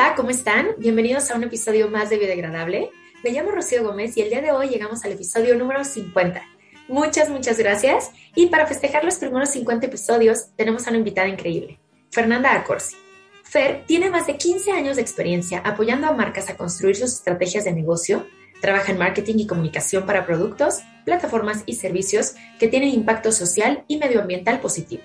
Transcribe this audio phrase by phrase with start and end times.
[0.00, 0.68] Hola, ¿cómo están?
[0.78, 2.90] Bienvenidos a un episodio más de Biodegradable.
[3.22, 6.40] Me llamo Rocío Gómez y el día de hoy llegamos al episodio número 50.
[6.88, 8.10] Muchas, muchas gracias.
[8.34, 12.96] Y para festejar los primeros 50 episodios, tenemos a una invitada increíble, Fernanda Acorsi.
[13.42, 17.64] Fer tiene más de 15 años de experiencia apoyando a marcas a construir sus estrategias
[17.64, 18.26] de negocio.
[18.62, 23.98] Trabaja en marketing y comunicación para productos, plataformas y servicios que tienen impacto social y
[23.98, 25.02] medioambiental positivo.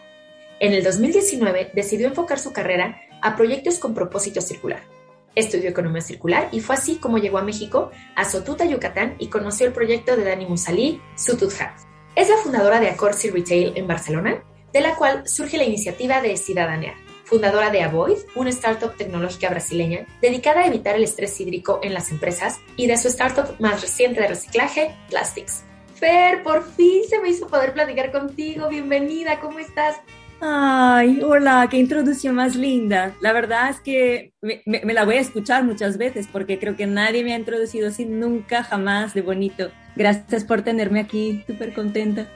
[0.61, 4.83] En el 2019 decidió enfocar su carrera a proyectos con propósito circular.
[5.33, 9.65] Estudió economía circular y fue así como llegó a México, a Sotuta, Yucatán y conoció
[9.65, 11.51] el proyecto de Dani Musalí, Sutut
[12.15, 16.37] Es la fundadora de Acorsi Retail en Barcelona, de la cual surge la iniciativa de
[16.37, 16.93] Ciudadanear,
[17.23, 22.11] fundadora de Avoid, una startup tecnológica brasileña dedicada a evitar el estrés hídrico en las
[22.11, 25.63] empresas, y de su startup más reciente de reciclaje, Plastics.
[25.95, 28.69] Fer, por fin se me hizo poder platicar contigo.
[28.69, 29.95] Bienvenida, ¿cómo estás?
[30.47, 33.15] Ay, hola, qué introducción más linda.
[33.19, 36.85] La verdad es que me, me, la voy a escuchar muchas veces porque creo que
[36.85, 39.71] nadie me ha introducido así nunca, jamás de bonito.
[39.95, 42.27] Gracias por tenerme aquí, súper contenta.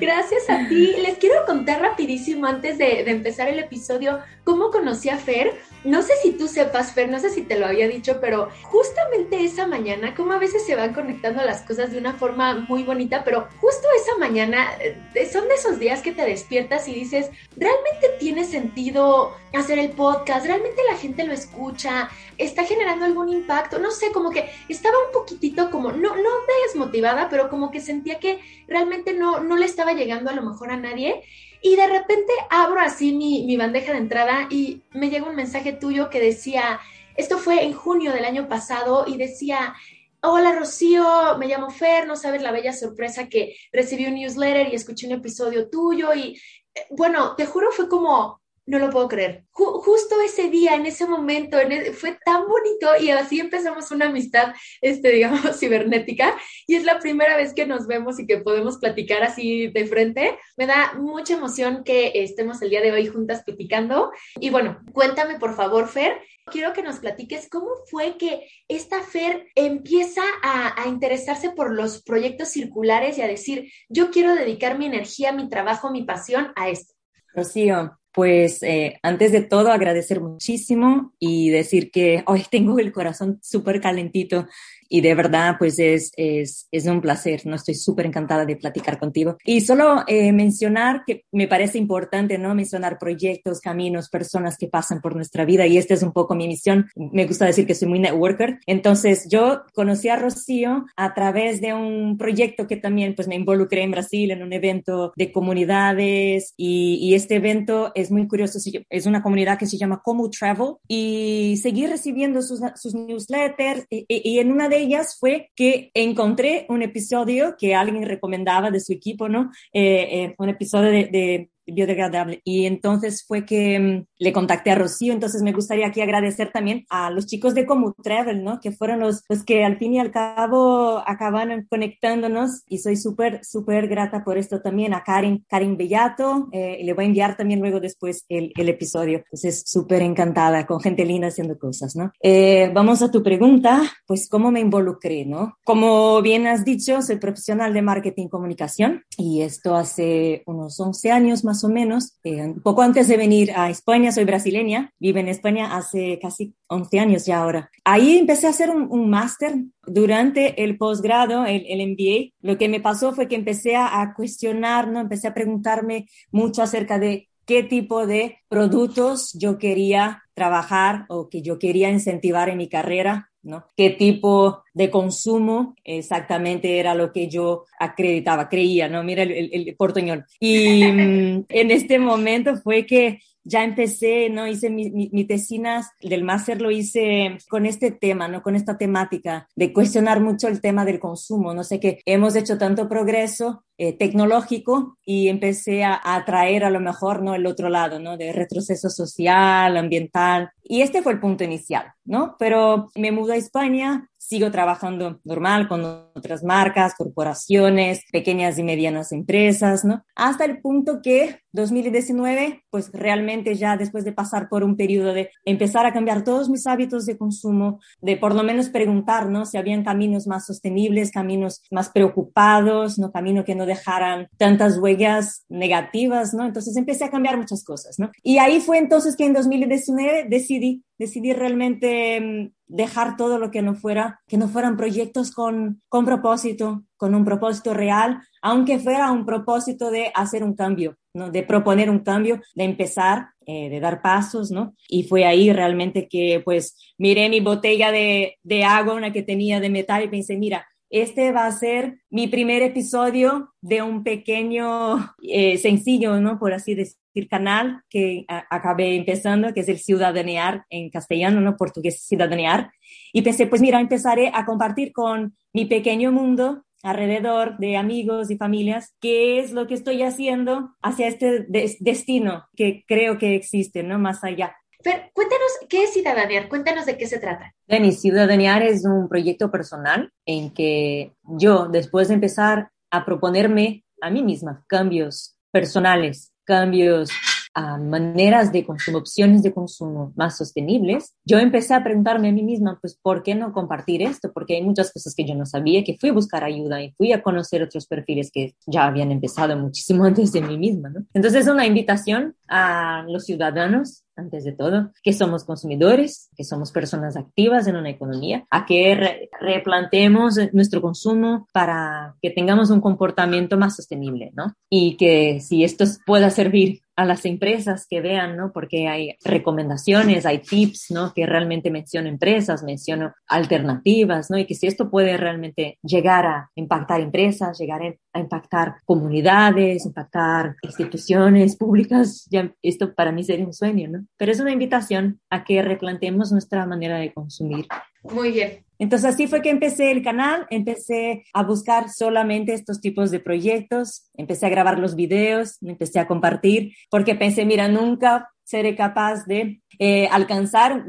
[0.00, 0.94] Gracias a ti.
[1.00, 5.60] Les quiero contar rapidísimo antes de, de, empezar el episodio cómo conocí a Fer.
[5.84, 9.44] No sé si tú sepas, Fer, no sé si te lo había dicho, pero justamente
[9.44, 13.22] esa mañana, como a veces se van conectando las cosas de una forma muy bonita,
[13.24, 18.08] pero justo esa mañana eh, son de esos días que te despiertas y dices, ¿realmente
[18.18, 20.46] tiene sentido hacer el podcast?
[20.46, 22.10] ¿Realmente la gente lo escucha?
[22.36, 23.78] ¿Está generando algún impacto?
[23.78, 28.18] No sé, como que estaba un poquitito como, no, no desmotivada, pero como que sentía
[28.18, 31.22] que realmente no, no le estaba llegando a lo mejor a nadie.
[31.62, 35.72] Y de repente abro así mi, mi bandeja de entrada y me llega un mensaje
[35.72, 36.80] tuyo que decía,
[37.16, 39.74] esto fue en junio del año pasado y decía,
[40.20, 44.74] Hola Rocío, me llamo Fer, no sabes la bella sorpresa que recibí un newsletter y
[44.74, 46.36] escuché un episodio tuyo y
[46.74, 49.44] eh, bueno, te juro fue como, no lo puedo creer.
[49.50, 54.54] justo ese día, en ese momento, e, fue tan bonito y así empezamos una amistad,
[54.82, 56.36] este, digamos, cibernética.
[56.66, 60.38] Y es la primera vez que nos vemos y que podemos platicar así de frente.
[60.56, 64.12] Me da mucha emoción que estemos el día de hoy juntas platicando.
[64.38, 66.20] Y bueno, cuéntame por favor, Fer.
[66.44, 72.02] Quiero que nos platiques cómo fue que esta Fer empieza a, a interesarse por los
[72.02, 76.68] proyectos circulares y a decir, yo quiero dedicar mi energía, mi trabajo, mi pasión a
[76.68, 76.94] esto.
[77.34, 83.38] Rocío, pues eh, antes de todo agradecer muchísimo y decir que hoy tengo el corazón
[83.42, 84.46] súper calentito
[84.88, 87.54] y de verdad, pues es, es, es un placer, ¿no?
[87.54, 89.36] Estoy súper encantada de platicar contigo.
[89.44, 92.54] Y solo eh, mencionar que me parece importante, ¿no?
[92.54, 96.48] Mencionar proyectos, caminos, personas que pasan por nuestra vida y esta es un poco mi
[96.48, 96.86] misión.
[96.96, 98.58] Me gusta decir que soy muy networker.
[98.66, 103.82] Entonces, yo conocí a Rocío a través de un proyecto que también, pues me involucré
[103.82, 108.58] en Brasil en un evento de comunidades y, y este evento es muy curioso.
[108.90, 114.06] Es una comunidad que se llama Como Travel y seguí recibiendo sus, sus newsletters y,
[114.08, 118.92] y en una de ellas fue que encontré un episodio que alguien recomendaba de su
[118.92, 119.50] equipo, ¿no?
[119.72, 122.40] Eh, eh, un episodio de biodegradable.
[122.44, 126.84] Y entonces fue que mm, le contacté a Rocío, entonces me gustaría aquí agradecer también
[126.90, 128.60] a los chicos de Como Travel, ¿no?
[128.60, 133.44] Que fueron los, los que al fin y al cabo acabaron conectándonos y soy súper,
[133.44, 137.60] súper grata por esto también a Karin, Karin Bellato, eh, le voy a enviar también
[137.60, 139.18] luego después el, el episodio.
[139.18, 142.12] Entonces súper encantada con gente linda haciendo cosas, ¿no?
[142.22, 145.58] Eh, vamos a tu pregunta, pues cómo me involucré, ¿no?
[145.64, 151.44] Como bien has dicho, soy profesional de marketing comunicación y esto hace unos 11 años
[151.44, 152.18] más o menos.
[152.24, 157.00] Eh, poco antes de venir a España, soy brasileña, vivo en España hace casi 11
[157.00, 157.70] años ya ahora.
[157.84, 159.54] Ahí empecé a hacer un, un máster
[159.86, 162.34] durante el posgrado, el, el, MBA.
[162.40, 165.00] Lo que me pasó fue que empecé a cuestionar, ¿no?
[165.00, 171.40] Empecé a preguntarme mucho acerca de qué tipo de productos yo quería trabajar o que
[171.40, 173.64] yo quería incentivar en mi carrera ¿no?
[173.76, 179.02] ¿Qué tipo de consumo exactamente era lo que yo acreditaba, creía, ¿no?
[179.02, 180.24] Mira el, el, el.
[180.40, 184.46] Y mm, en este momento fue que ya empecé, ¿no?
[184.46, 188.42] Hice mi, mi, mi tesinas del máster, lo hice con este tema, ¿no?
[188.42, 191.54] Con esta temática de cuestionar mucho el tema del consumo.
[191.54, 196.80] No sé qué, hemos hecho tanto progreso eh, tecnológico y empecé a, atraer a lo
[196.80, 197.36] mejor, ¿no?
[197.36, 198.16] El otro lado, ¿no?
[198.16, 200.50] De retroceso social, ambiental.
[200.64, 202.34] Y este fue el punto inicial, ¿no?
[202.40, 205.82] Pero me mudé a España, sigo trabajando normal con
[206.14, 210.04] otras marcas, corporaciones, pequeñas y medianas empresas, ¿no?
[210.14, 215.30] Hasta el punto que 2019, pues realmente ya después de pasar por un periodo de
[215.46, 219.46] empezar a cambiar todos mis hábitos de consumo, de por lo menos preguntar, ¿no?
[219.46, 223.10] Si habían caminos más sostenibles, caminos más preocupados, ¿no?
[223.10, 226.44] Camino que no dejaran tantas huellas negativas, ¿no?
[226.44, 228.10] Entonces empecé a cambiar muchas cosas, ¿no?
[228.22, 233.62] Y ahí fue entonces que en 2019 decidí, decidí realmente mm, dejar todo lo que
[233.62, 239.10] no fuera, que no fueran proyectos con, con propósito, con un propósito real, aunque fuera
[239.10, 241.30] un propósito de hacer un cambio, ¿no?
[241.30, 244.74] De proponer un cambio, de empezar, eh, de dar pasos, ¿no?
[244.88, 249.60] Y fue ahí realmente que, pues, miré mi botella de, de agua, una que tenía
[249.60, 255.14] de metal, y pensé, mira, este va a ser mi primer episodio de un pequeño
[255.22, 256.38] eh, sencillo, ¿no?
[256.38, 261.56] Por así decir, canal que acabé empezando, que es el ciudadanear en castellano, ¿no?
[261.56, 262.70] Portugués ciudadanear.
[263.12, 268.36] Y pensé, pues mira, empezaré a compartir con mi pequeño mundo alrededor de amigos y
[268.36, 271.46] familias, qué es lo que estoy haciendo hacia este
[271.80, 273.98] destino que creo que existe, ¿no?
[273.98, 274.54] Más allá.
[274.88, 276.48] Fer, cuéntanos, ¿qué es Ciudadanear?
[276.48, 277.54] Cuéntanos de qué se trata.
[277.66, 284.08] Dani, Ciudadanear es un proyecto personal en que yo, después de empezar a proponerme a
[284.08, 287.10] mí misma cambios personales, cambios
[287.52, 292.42] a maneras de consumo, opciones de consumo más sostenibles, yo empecé a preguntarme a mí
[292.42, 294.32] misma, pues, ¿por qué no compartir esto?
[294.32, 297.12] Porque hay muchas cosas que yo no sabía, que fui a buscar ayuda y fui
[297.12, 301.04] a conocer otros perfiles que ya habían empezado muchísimo antes de mí misma, ¿no?
[301.12, 306.72] Entonces, es una invitación a los ciudadanos antes de todo, que somos consumidores, que somos
[306.72, 313.56] personas activas en una economía, a que replanteemos nuestro consumo para que tengamos un comportamiento
[313.56, 314.54] más sostenible, ¿no?
[314.68, 318.50] Y que si esto pueda servir a las empresas que vean, ¿no?
[318.52, 321.12] Porque hay recomendaciones, hay tips, ¿no?
[321.14, 324.36] Que realmente menciono empresas, menciono alternativas, ¿no?
[324.36, 327.82] Y que si esto puede realmente llegar a impactar empresas, llegar
[328.18, 334.06] a impactar comunidades, impactar instituciones públicas, ya esto para mí sería un sueño, ¿no?
[334.16, 337.66] Pero es una invitación a que replantemos nuestra manera de consumir.
[338.02, 338.64] Muy bien.
[338.78, 344.08] Entonces así fue que empecé el canal, empecé a buscar solamente estos tipos de proyectos,
[344.14, 349.60] empecé a grabar los videos, empecé a compartir, porque pensé, mira, nunca seré capaz de
[349.78, 350.84] eh, alcanzar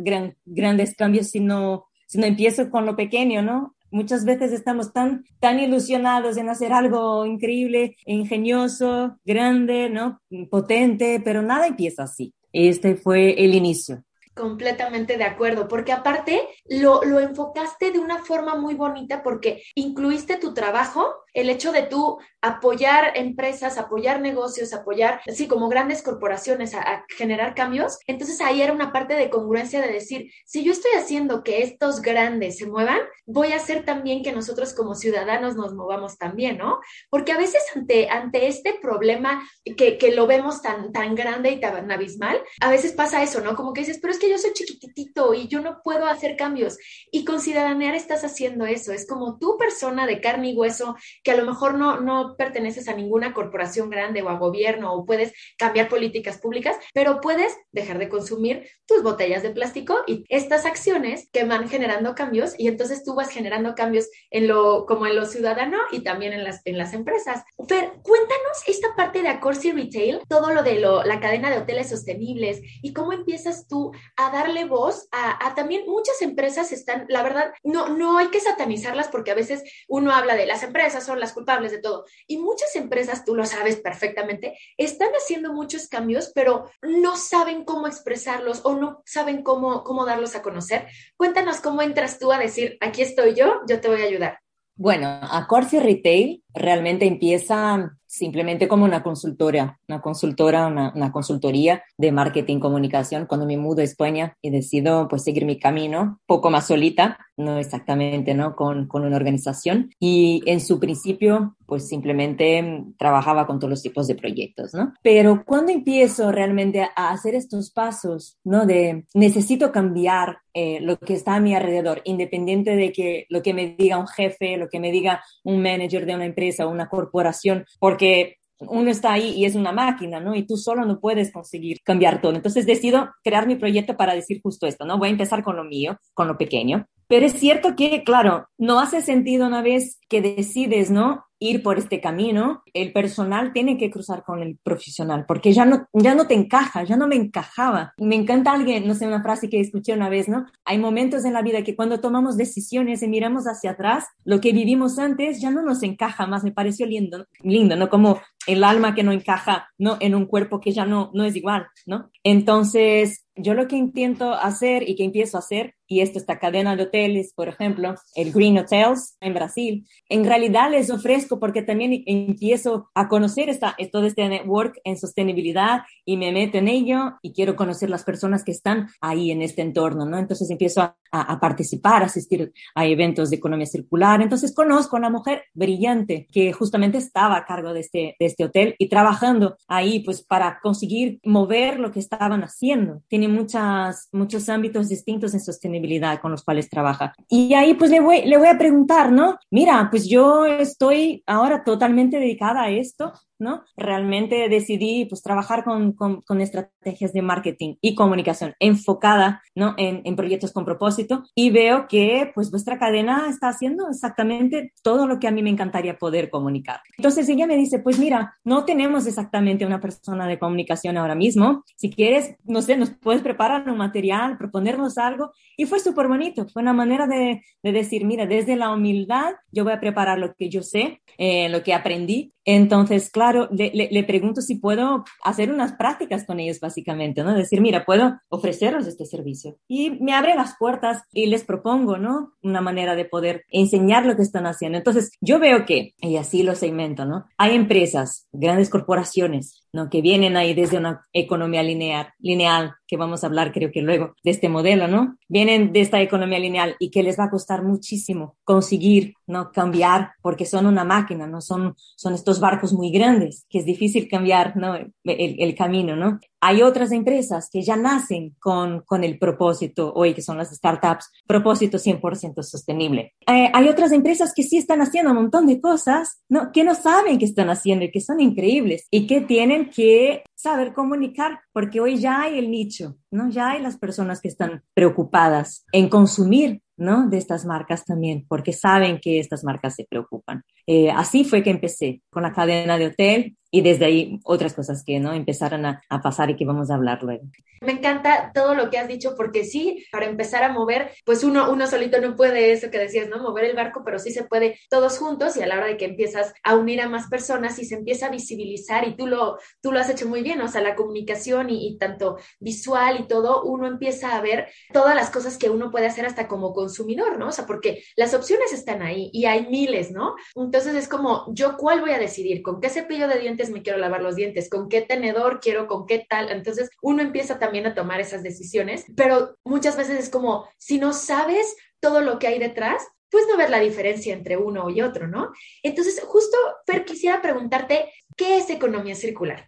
[0.46, 3.76] grandes cambios si no, si no empiezo con lo pequeño, ¿no?
[3.92, 10.22] Muchas veces estamos tan, tan ilusionados en hacer algo increíble, ingenioso, grande, ¿no?
[10.50, 12.34] Potente, pero nada empieza así.
[12.54, 14.04] Este fue el inicio.
[14.36, 20.38] Completamente de acuerdo, porque aparte lo, lo, enfocaste de una forma muy bonita porque incluiste
[20.38, 26.74] tu trabajo, el hecho de tú apoyar empresas, apoyar negocios, apoyar, así como grandes corporaciones
[26.74, 28.00] a, generar cambios.
[28.08, 32.02] Entonces ahí era una parte de congruencia de decir, si yo estoy haciendo que estos
[32.02, 36.80] grandes se muevan, voy a hacer también que nosotros como ciudadanos nos movamos también, ¿no?
[37.10, 39.48] Porque a veces ante, ante este problema
[39.78, 43.56] que, que lo vemos tan, tan grande y tan abismal, a veces pasa eso, ¿no?
[43.56, 46.78] Como que dices, pero es que yo soy chiquitito y yo no puedo hacer cambios.
[47.12, 48.94] Y con Ciudadanear estás haciendo eso.
[48.94, 52.88] Es como tu persona de carne y hueso que a lo mejor no, no perteneces
[52.88, 58.00] a ninguna corporación grande o a gobierno o puedes cambiar políticas públicas, pero puedes dejar
[58.00, 63.04] de consumir tus botellas de plástico y estas acciones que van generando cambios y entonces
[63.04, 66.78] tú vas generando cambios en lo, como en lo ciudadano y también en las, en
[66.78, 67.44] las empresas.
[67.68, 71.90] Fer, cuéntanos esta parte de Acorsi Retail, todo lo de lo, la cadena de hoteles
[71.90, 77.24] sostenibles y cómo empiezas tú a darle voz a, a también muchas empresas están, la
[77.24, 81.20] verdad, no, no hay que satanizarlas porque a veces uno habla de las empresas son
[81.20, 82.06] las culpables de todo.
[82.28, 87.88] Y muchas empresas, tú lo sabes perfectamente, están haciendo muchos cambios, pero no saben cómo
[87.88, 90.88] expresarlos o no saben cómo, cómo darlos a conocer.
[91.18, 94.40] Cuéntanos cómo entras tú a decir, aquí estoy yo, yo te voy a ayudar.
[94.76, 102.60] Bueno, a Retail realmente empieza simplemente como una consultora, una consultora, una, consultoría de marketing
[102.60, 107.20] comunicación cuando me mudo a España y decido pues seguir mi camino, poco más solita,
[107.40, 108.56] no exactamente, ¿no?
[108.56, 114.08] Con, con una organización y en su principio pues simplemente trabajaba con todos los tipos
[114.08, 114.94] de proyectos, ¿no?
[115.02, 118.66] Pero cuando empiezo realmente a hacer estos pasos, ¿no?
[118.66, 123.54] De necesito cambiar eh, lo que está a mi alrededor, independiente de que lo que
[123.54, 126.90] me diga un jefe, lo que me diga un manager de una empresa o una
[126.90, 130.36] corporación, porque uno está ahí y es una máquina, ¿no?
[130.36, 132.36] Y tú solo no puedes conseguir cambiar todo.
[132.36, 134.98] Entonces decido crear mi proyecto para decir justo esto, ¿no?
[134.98, 136.86] Voy a empezar con lo mío, con lo pequeño.
[137.10, 141.26] Pero es cierto que, claro, no hace sentido una vez que decides, ¿no?
[141.40, 145.88] ir por este camino, el personal tiene que cruzar con el profesional, porque ya no,
[145.94, 147.94] ya no te encaja, ya no me encajaba.
[147.98, 150.46] Me encanta alguien, no sé, una frase que escuché una vez, ¿no?
[150.66, 154.52] Hay momentos en la vida que cuando tomamos decisiones y miramos hacia atrás, lo que
[154.52, 157.90] vivimos antes ya no nos encaja más, me pareció lindo, lindo, ¿no?
[157.90, 159.98] Como el alma que no encaja, ¿no?
[160.02, 162.10] En un cuerpo que ya no, no es igual, ¿no?
[162.24, 166.76] Entonces, yo lo que intento hacer y que empiezo a hacer, y esto esta cadena
[166.76, 172.04] de hoteles, por ejemplo, el Green Hotels en Brasil, en realidad les ofrezco porque también
[172.06, 177.34] empiezo a conocer esta, todo este network en sostenibilidad y me meto en ello y
[177.34, 180.20] quiero conocer las personas que están ahí en este entorno, ¿no?
[180.20, 184.22] Entonces empiezo a, a, participar, a asistir a eventos de economía circular.
[184.22, 188.46] Entonces conozco a una mujer brillante que justamente estaba a cargo de este, de este
[188.46, 193.02] hotel y trabajando ahí pues para conseguir mover lo que estaban haciendo.
[193.08, 197.14] Tiene muchas, muchos ámbitos distintos en sostenibilidad con los cuales trabaja.
[197.28, 199.38] Y ahí pues le voy, le voy a preguntar, ¿no?
[199.52, 203.64] Mira, pues yo estoy ahora totalmente dedicada a esto ¿no?
[203.76, 209.74] Realmente decidí pues trabajar con, con, con estrategias de marketing y comunicación enfocada, ¿no?
[209.78, 215.08] En, en, proyectos con propósito y veo que pues vuestra cadena está haciendo exactamente todo
[215.08, 216.82] lo que a mí me encantaría poder comunicar.
[216.98, 221.64] Entonces ella me dice, pues mira, no tenemos exactamente una persona de comunicación ahora mismo.
[221.76, 225.32] Si quieres, no sé, nos puedes preparar un material, proponernos algo.
[225.58, 226.48] Y fue súper bonito.
[226.48, 230.34] Fue una manera de, de, decir, mira, desde la humildad yo voy a preparar lo
[230.34, 232.34] que yo sé, eh, lo que aprendí.
[232.52, 237.36] Entonces, claro, le, pregunto si puedo hacer unas prácticas con ellos, básicamente, ¿no?
[237.36, 239.58] Decir, mira, puedo ofrecerles este servicio.
[239.68, 242.34] Y me abre las puertas y les propongo, ¿no?
[242.42, 244.80] Una manera de poder enseñar lo que están haciendo.
[244.80, 247.28] Entonces, yo veo que, y así lo segmento, ¿no?
[247.38, 249.90] Hay empresas, grandes corporaciones, ¿no?
[249.90, 254.16] Que vienen ahí desde una economía lineal, lineal, que vamos a hablar creo que luego
[254.24, 255.18] de este modelo, ¿no?
[255.28, 259.52] Vienen de esta economía lineal y que les va a costar muchísimo conseguir, ¿no?
[259.52, 261.42] Cambiar porque son una máquina, ¿no?
[261.42, 264.76] Son, son estos barcos muy grandes que es difícil cambiar, ¿no?
[264.76, 266.20] El, el camino, ¿no?
[266.42, 271.12] Hay otras empresas que ya nacen con, con el propósito, hoy que son las startups,
[271.28, 273.14] propósito 100% sostenible.
[273.28, 276.52] Eh, hay otras empresas que sí están haciendo un montón de cosas, ¿no?
[276.52, 280.74] Que no saben que están haciendo y que son increíbles y que tienen que saber
[280.74, 283.30] comunicar, porque hoy ya hay el nicho, ¿no?
[283.30, 287.10] Ya hay las personas que están preocupadas en consumir ¿no?
[287.10, 290.44] De estas marcas también, porque saben que estas marcas se preocupan.
[290.66, 294.84] Eh, así fue que empecé con la cadena de hotel y desde ahí otras cosas
[294.86, 297.24] que no empezaron a, a, pasar y que vamos a hablar luego.
[297.62, 301.52] Me encanta todo lo que has dicho porque sí, para empezar a mover, pues uno,
[301.52, 303.22] uno solito no puede eso que decías, ¿no?
[303.22, 305.86] Mover el barco, pero sí se puede todos juntos y a la hora de que
[305.86, 309.72] empiezas a unir a más personas y se empieza a visibilizar y tú lo, tú
[309.72, 313.44] lo has hecho muy bien, o sea, la comunicación y, y tanto visual y todo,
[313.44, 317.30] uno empieza a ver todas las cosas que uno puede hacer hasta como consumidor, ¿no?
[317.30, 320.16] O sea, porque las opciones están ahí y hay miles, ¿no?
[320.36, 322.44] Entonces es como, ¿yo cuál voy a decidir?
[322.44, 323.40] ¿Con qué cepillo de dientes?
[323.50, 326.30] me quiero lavar los dientes, con qué tenedor quiero, con qué tal.
[326.30, 330.94] Entonces uno empieza también a tomar esas decisiones, pero muchas veces es como, si no
[330.94, 335.08] sabes todo lo que hay detrás, pues no ves la diferencia entre uno y otro,
[335.08, 335.32] ¿no?
[335.64, 339.48] Entonces, justo, Fer, quisiera preguntarte, ¿qué es economía circular?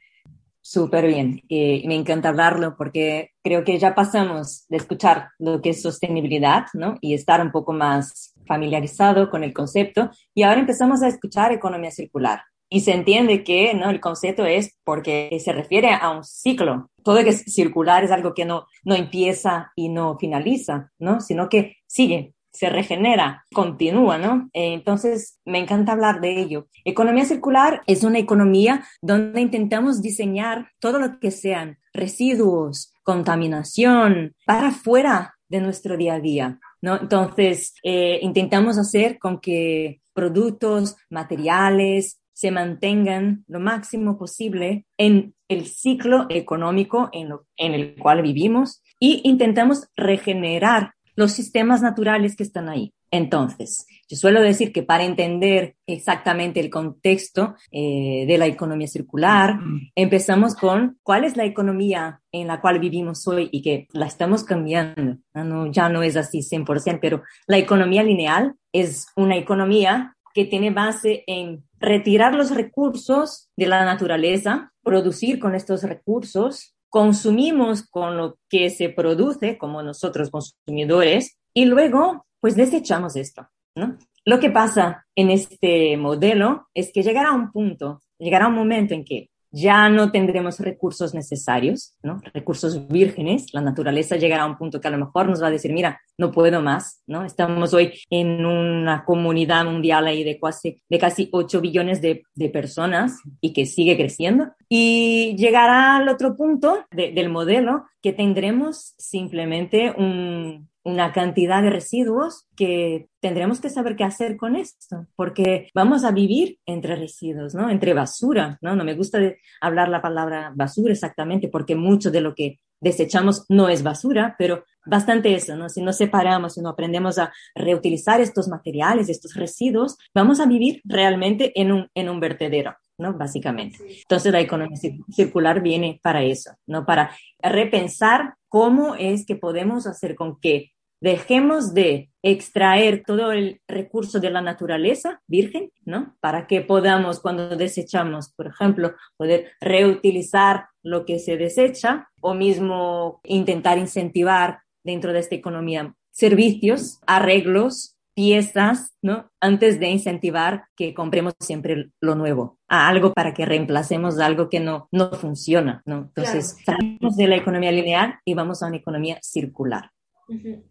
[0.64, 5.82] Súper bien, me encanta hablarlo porque creo que ya pasamos de escuchar lo que es
[5.82, 6.98] sostenibilidad, ¿no?
[7.02, 11.90] Y estar un poco más familiarizado con el concepto y ahora empezamos a escuchar economía
[11.90, 12.44] circular.
[12.70, 13.90] Y se entiende que ¿no?
[13.90, 16.90] el concepto es porque se refiere a un ciclo.
[17.04, 21.20] Todo lo que es circular es algo que no, no empieza y no finaliza, ¿no?
[21.20, 24.50] sino que sigue, se regenera, continúa, ¿no?
[24.54, 26.68] Entonces, me encanta hablar de ello.
[26.84, 34.72] Economía circular es una economía donde intentamos diseñar todo lo que sean residuos, contaminación, para
[34.72, 37.00] fuera de nuestro día a día, ¿no?
[37.00, 45.68] Entonces, eh, intentamos hacer con que productos, materiales, se mantengan lo máximo posible en el
[45.68, 52.70] ciclo económico en, en el cual vivimos y intentamos regenerar los sistemas naturales que están
[52.70, 52.94] ahí.
[53.14, 59.60] Entonces, yo suelo decir que para entender exactamente el contexto eh, de la economía circular,
[59.96, 64.46] empezamos con cuál es la economía en la cual vivimos hoy y que la estamos
[64.46, 65.18] cambiando.
[65.34, 70.72] No, ya no es así 100%, pero la economía lineal es una economía que tiene
[70.72, 78.38] base en retirar los recursos de la naturaleza, producir con estos recursos, consumimos con lo
[78.50, 83.98] que se produce como nosotros consumidores y luego pues desechamos esto, ¿no?
[84.26, 89.04] Lo que pasa en este modelo es que llegará un punto, llegará un momento en
[89.04, 92.22] que ya no tendremos recursos necesarios, ¿no?
[92.34, 93.54] Recursos vírgenes.
[93.54, 96.00] La naturaleza llegará a un punto que a lo mejor nos va a decir, mira,
[96.18, 97.26] no puedo más, ¿no?
[97.26, 102.50] Estamos hoy en una comunidad mundial ahí de casi, de casi 8 billones de, de
[102.50, 104.52] personas y que sigue creciendo.
[104.70, 112.46] Y llegará al otro punto del modelo que tendremos simplemente un, una cantidad de residuos
[112.56, 117.70] que tendremos que saber qué hacer con esto, porque vamos a vivir entre residuos, ¿no?
[117.70, 118.76] Entre basura, ¿no?
[118.76, 119.20] No me gusta
[119.62, 124.64] hablar la palabra basura exactamente, porque mucho de lo que desechamos no es basura, pero
[124.86, 125.70] bastante eso, ¿no?
[125.70, 130.82] Si nos separamos, si no aprendemos a reutilizar estos materiales, estos residuos, vamos a vivir
[130.84, 132.76] realmente en un, en un vertedero.
[132.98, 133.14] ¿no?
[133.14, 133.80] Básicamente.
[134.02, 134.78] Entonces la economía
[135.10, 136.86] circular viene para eso, ¿no?
[136.86, 137.10] Para
[137.42, 144.30] repensar cómo es que podemos hacer con que dejemos de extraer todo el recurso de
[144.30, 146.18] la naturaleza virgen, ¿no?
[146.20, 153.22] Para que podamos, cuando desechamos, por ejemplo, poder reutilizar lo que se desecha o mismo
[153.24, 159.32] intentar incentivar dentro de esta economía servicios, arreglos, piezas, ¿no?
[159.42, 164.60] Antes de incentivar que compremos siempre lo nuevo, a algo para que reemplacemos algo que
[164.60, 166.12] no, no funciona, ¿no?
[166.16, 169.90] Entonces, salimos de la economía lineal y vamos a una economía circular.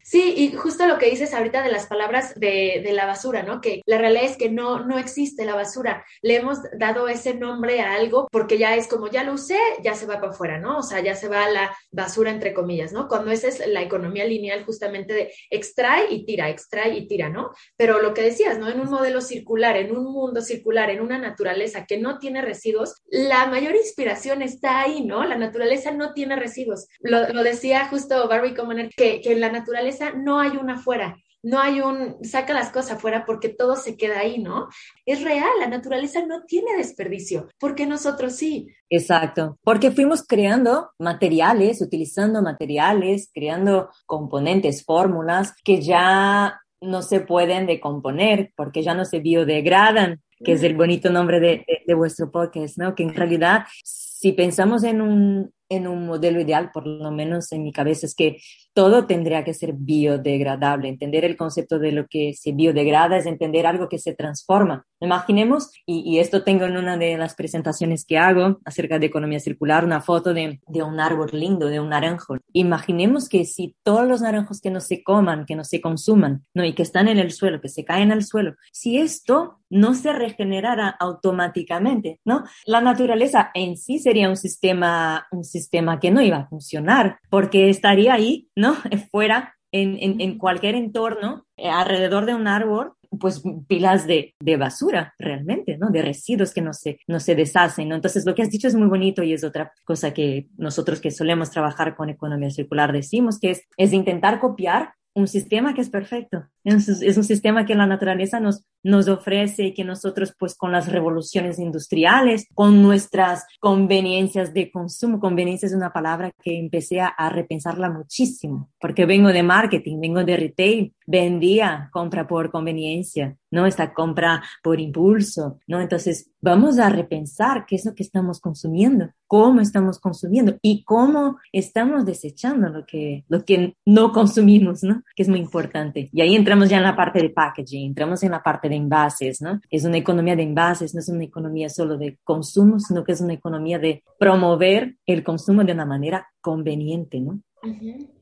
[0.02, 3.60] Sí, y justo lo que dices ahorita de las palabras de, la basura, ¿no?
[3.60, 6.04] Que la realidad es que no, no existe la basura.
[6.22, 9.94] Le hemos dado ese nombre a algo porque ya es como ya lo usé, ya
[9.94, 10.78] se va para afuera, ¿no?
[10.78, 13.08] O sea, ya se va a la basura entre comillas, ¿no?
[13.08, 17.50] Cuando esa es la economía lineal justamente de extrae y tira, extrae y tira, ¿no?
[17.76, 18.68] Pero lo que decías, ¿no?
[18.68, 23.02] En un modelo circular, en un mundo circular, en una naturaleza que no tiene residuos,
[23.06, 25.24] la mayor inspiración está ahí, ¿no?
[25.24, 26.86] La naturaleza no tiene residuos.
[27.00, 31.58] Lo, decía justo Barry Commoner, que, que en la naturaleza no hay una afuera, no
[31.58, 34.68] hay un saca las cosas afuera porque todo se queda ahí, ¿no?
[35.06, 38.68] Es real, la naturaleza no tiene desperdicio, porque nosotros sí.
[38.90, 47.66] Exacto, porque fuimos creando materiales, utilizando materiales, creando componentes, fórmulas que ya no se pueden
[47.66, 52.78] decomponer porque ya no se biodegradan, que es el bonito nombre de, de vuestro podcast,
[52.78, 52.94] ¿no?
[52.94, 57.62] Que en realidad, si pensamos en un, en un modelo ideal, por lo menos en
[57.62, 58.38] mi cabeza, es que
[58.74, 60.88] todo tendría que ser biodegradable.
[60.88, 64.84] Entender el concepto de lo que se biodegrada es entender algo que se transforma.
[65.00, 69.84] Imaginemos, y, esto tengo en una de las presentaciones que hago acerca de economía circular,
[69.84, 72.36] una foto de, de, un árbol lindo, de un naranjo.
[72.52, 76.64] Imaginemos que si todos los naranjos que no se coman, que no se consuman, no,
[76.64, 80.12] y que están en el suelo, que se caen al suelo, si esto no se
[80.12, 82.44] regenerara automáticamente, ¿no?
[82.66, 85.59] La naturaleza en sí sería un sistema, un sistema
[86.00, 88.74] que no iba a funcionar, porque estaría ahí ¿no?
[89.10, 95.14] Fuera, en, en, cualquier entorno, eh, alrededor de un árbol, pues pilas de, de, basura
[95.18, 95.90] realmente, ¿no?
[95.90, 97.94] De residuos que no se, no se deshacen, ¿no?
[97.96, 101.10] Entonces lo que has dicho es muy bonito y es otra cosa que nosotros que
[101.10, 105.90] solemos trabajar con economía circular decimos, que es, es intentar copiar un sistema que es
[105.90, 106.46] perfecto.
[106.64, 111.58] Es, un sistema que la naturaleza nos, nos ofrece que nosotros, pues con las revoluciones
[111.58, 118.70] industriales, con nuestras conveniencias de consumo, conveniencia es una palabra que empecé a, repensarla muchísimo,
[118.80, 123.66] porque vengo de marketing, vengo de retail, vendía compra por conveniencia, ¿no?
[123.66, 125.80] Esta compra por impulso, ¿no?
[125.80, 131.38] Entonces, vamos a repensar qué es lo que estamos consumiendo, cómo estamos consumiendo y cómo
[131.52, 135.02] estamos desechando lo que, lo que no consumimos, ¿no?
[135.14, 136.08] Que es muy importante.
[136.12, 139.42] Y ahí entramos ya en la parte de packaging, entramos en la parte de envases,
[139.42, 139.60] ¿no?
[139.68, 143.20] Es una economía de envases, no es una economía solo de consumo, sino que es
[143.20, 147.40] una economía de promover el consumo de una manera conveniente, ¿no?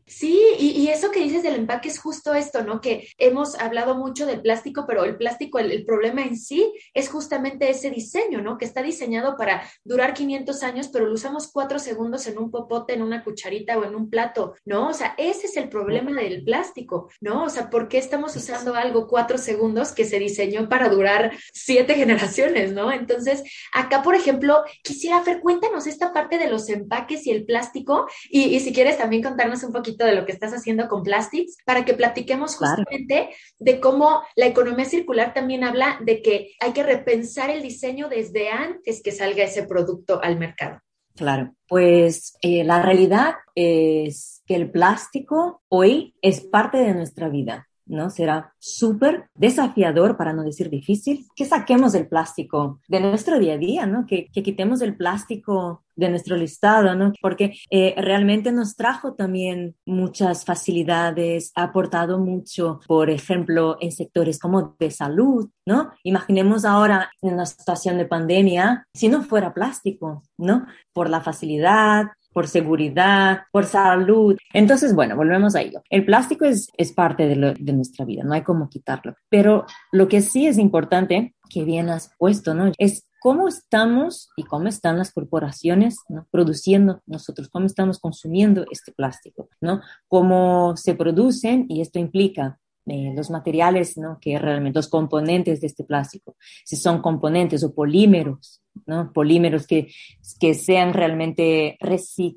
[0.09, 2.81] Sí, y, eso que dices del empaque es justo esto, ¿no?
[2.81, 7.69] Que hemos hablado mucho del plástico, pero el plástico, el, problema en sí es justamente
[7.69, 8.57] ese diseño, ¿no?
[8.57, 12.95] Que está diseñado para durar 500 años, pero lo usamos cuatro segundos en un popote,
[12.95, 14.89] en una cucharita o en un plato, ¿no?
[14.89, 17.45] O sea, ese es el problema del plástico, ¿no?
[17.45, 21.95] O sea, ¿por qué estamos usando algo cuatro segundos que se diseñó para durar siete
[21.97, 22.91] generaciones, ¿no?
[22.93, 23.43] Entonces,
[23.75, 28.45] acá, por ejemplo, quisiera, Fer, cuéntanos esta parte de los empaques y el plástico, y,
[28.45, 31.85] y si quieres también contarnos un poquito de lo que estás haciendo con Plastics para
[31.85, 37.51] que platiquemos justamente de cómo la economía circular también habla de que hay que repensar
[37.51, 40.81] el diseño desde antes que salga ese producto al mercado.
[41.15, 47.69] Claro, pues eh, la realidad es que el plástico hoy es parte de nuestra vida.
[47.89, 48.11] ¿no?
[48.11, 53.59] Será súper desafiador, para no decir difícil, que saquemos el plástico de nuestro día a
[53.59, 54.07] día, ¿no?
[54.07, 57.13] Que, quitemos el plástico de nuestro listado, ¿no?
[57.21, 64.39] Porque eh, realmente nos trajo también muchas facilidades, ha aportado mucho, por ejemplo, en sectores
[64.39, 65.91] como de salud, ¿no?
[66.05, 70.67] Imaginemos ahora en una situación de pandemia, si no fuera plástico, ¿no?
[70.93, 74.37] Por la facilidad, por seguridad, por salud.
[74.53, 75.83] Entonces, bueno, volvemos a ello.
[75.91, 79.17] El plástico es, es parte de, de nuestra vida, no hay cómo quitarlo.
[79.29, 82.73] Pero lo que sí es importante, que bien has puesto, ¿no?
[82.79, 85.99] Es cómo estamos y cómo están las corporaciones
[86.31, 89.81] produciendo nosotros, cómo estamos consumiendo este plástico, ¿no?
[90.07, 94.19] Cómo se producen y esto implica eh, los materiales, ¿no?
[94.21, 99.13] Que realmente los componentes de este plástico, si son componentes o polímeros, ¿no?
[99.13, 99.93] Polímeros que,
[100.41, 102.33] que sean realmente reciclables,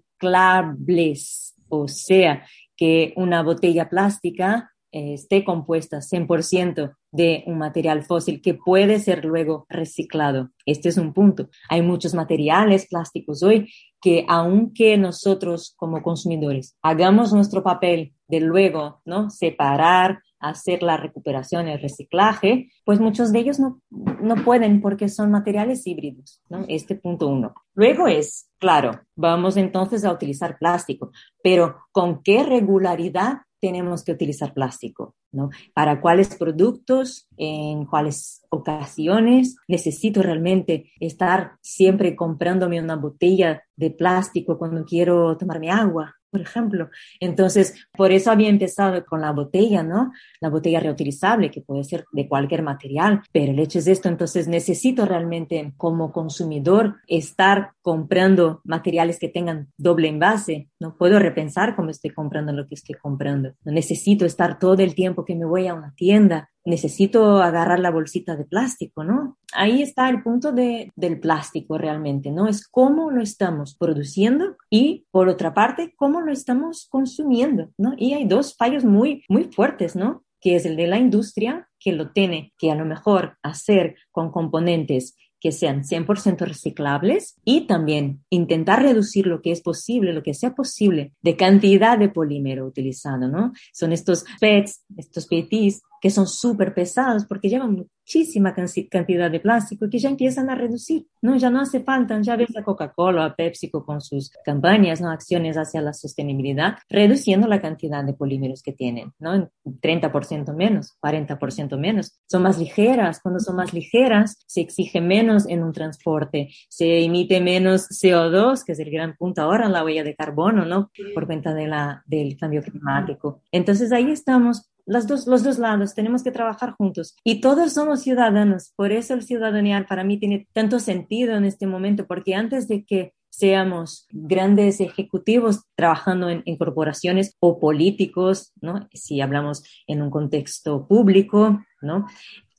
[1.69, 2.45] o sea,
[2.75, 9.25] que una botella plástica eh, esté compuesta 100% de un material fósil que puede ser
[9.25, 10.49] luego reciclado.
[10.65, 11.49] Este es un punto.
[11.69, 19.01] Hay muchos materiales plásticos hoy que aunque nosotros como consumidores hagamos nuestro papel de luego,
[19.05, 19.29] ¿no?
[19.29, 25.31] Separar, hacer la recuperación, el reciclaje, pues muchos de ellos no, no pueden porque son
[25.31, 26.65] materiales híbridos, ¿no?
[26.67, 27.53] Este punto uno.
[27.75, 31.11] Luego es, claro, vamos entonces a utilizar plástico,
[31.43, 35.51] pero ¿con qué regularidad tenemos que utilizar plástico, ¿no?
[35.73, 44.57] Para cuáles productos, en cuáles ocasiones necesito realmente estar siempre comprándome una botella de plástico
[44.57, 46.89] cuando quiero tomarme agua, por ejemplo.
[47.19, 50.11] Entonces, por eso había empezado con la botella, ¿no?
[50.39, 54.47] La botella reutilizable, que puede ser de cualquier material, pero el hecho es esto, entonces
[54.47, 60.69] necesito realmente como consumidor estar comprando materiales que tengan doble envase.
[60.79, 63.53] No puedo repensar cómo estoy comprando lo que estoy comprando.
[63.65, 67.91] No necesito estar todo el tiempo que me voy a una tienda necesito agarrar la
[67.91, 69.37] bolsita de plástico, ¿no?
[69.53, 72.47] Ahí está el punto de, del plástico realmente, ¿no?
[72.47, 77.93] Es cómo lo estamos produciendo y, por otra parte, cómo lo estamos consumiendo, ¿no?
[77.97, 80.23] Y hay dos fallos muy, muy fuertes, ¿no?
[80.39, 84.31] Que es el de la industria, que lo tiene que a lo mejor hacer con
[84.31, 90.35] componentes que sean 100% reciclables y también intentar reducir lo que es posible, lo que
[90.35, 93.51] sea posible de cantidad de polímero utilizado, ¿no?
[93.73, 99.87] Son estos PETs, estos PETs que son súper pesados porque llevan muchísima cantidad de plástico
[99.89, 101.37] que ya empiezan a reducir, ¿no?
[101.37, 105.11] Ya no hace falta, ya ves a Coca-Cola, a PepsiCo con sus campañas, ¿no?
[105.11, 109.49] Acciones hacia la sostenibilidad, reduciendo la cantidad de polímeros que tienen, ¿no?
[109.63, 112.19] 30% menos, 40% menos.
[112.27, 117.39] Son más ligeras, cuando son más ligeras se exige menos en un transporte, se emite
[117.39, 120.89] menos CO2, que es el gran punto ahora en la huella de carbono, ¿no?
[121.13, 123.43] Por cuenta de la, del cambio climático.
[123.51, 127.15] Entonces ahí estamos los dos, los dos lados, tenemos que trabajar juntos.
[127.23, 131.67] Y todos somos ciudadanos, por eso el ciudadanía para mí tiene tanto sentido en este
[131.67, 138.87] momento, porque antes de que seamos grandes ejecutivos trabajando en, corporaciones o políticos, ¿no?
[138.93, 142.05] Si hablamos en un contexto público, ¿no?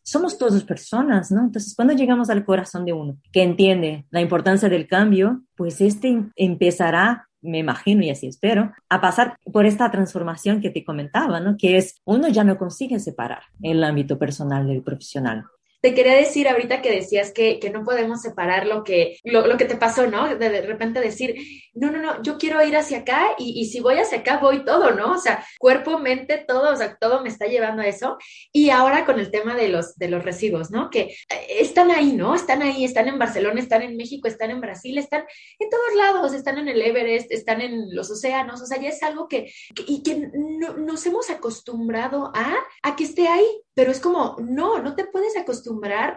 [0.02, 1.42] Somos todos personas, ¿no?
[1.42, 6.24] Entonces, cuando llegamos al corazón de uno que entiende la importancia del cambio, pues este
[6.34, 11.56] empezará me imagino y así espero, a pasar por esta transformación que te comentaba, ¿no?
[11.56, 15.44] Que es, uno ya no consigue separar el ámbito personal del profesional.
[15.82, 19.56] Te quería decir ahorita que decías que, que no podemos separar lo que, lo, lo,
[19.56, 20.36] que te pasó, ¿no?
[20.36, 21.34] De, repente decir,
[21.74, 24.64] no, no, no, yo quiero ir hacia acá y, y, si voy hacia acá voy
[24.64, 25.14] todo, ¿no?
[25.14, 28.16] O sea, cuerpo, mente, todo, o sea, todo me está llevando a eso.
[28.52, 30.88] Y ahora con el tema de los, de los residuos, ¿no?
[30.88, 32.36] Que eh, están ahí, ¿no?
[32.36, 35.24] Están ahí, están en Barcelona, están en México, están en Brasil, están
[35.58, 39.02] en todos lados, están en el Everest, están en los océanos, o sea, ya es
[39.02, 43.90] algo que, que y que no, nos hemos acostumbrado a, a que esté ahí, pero
[43.90, 45.71] es como, no, no te puedes acostumbrar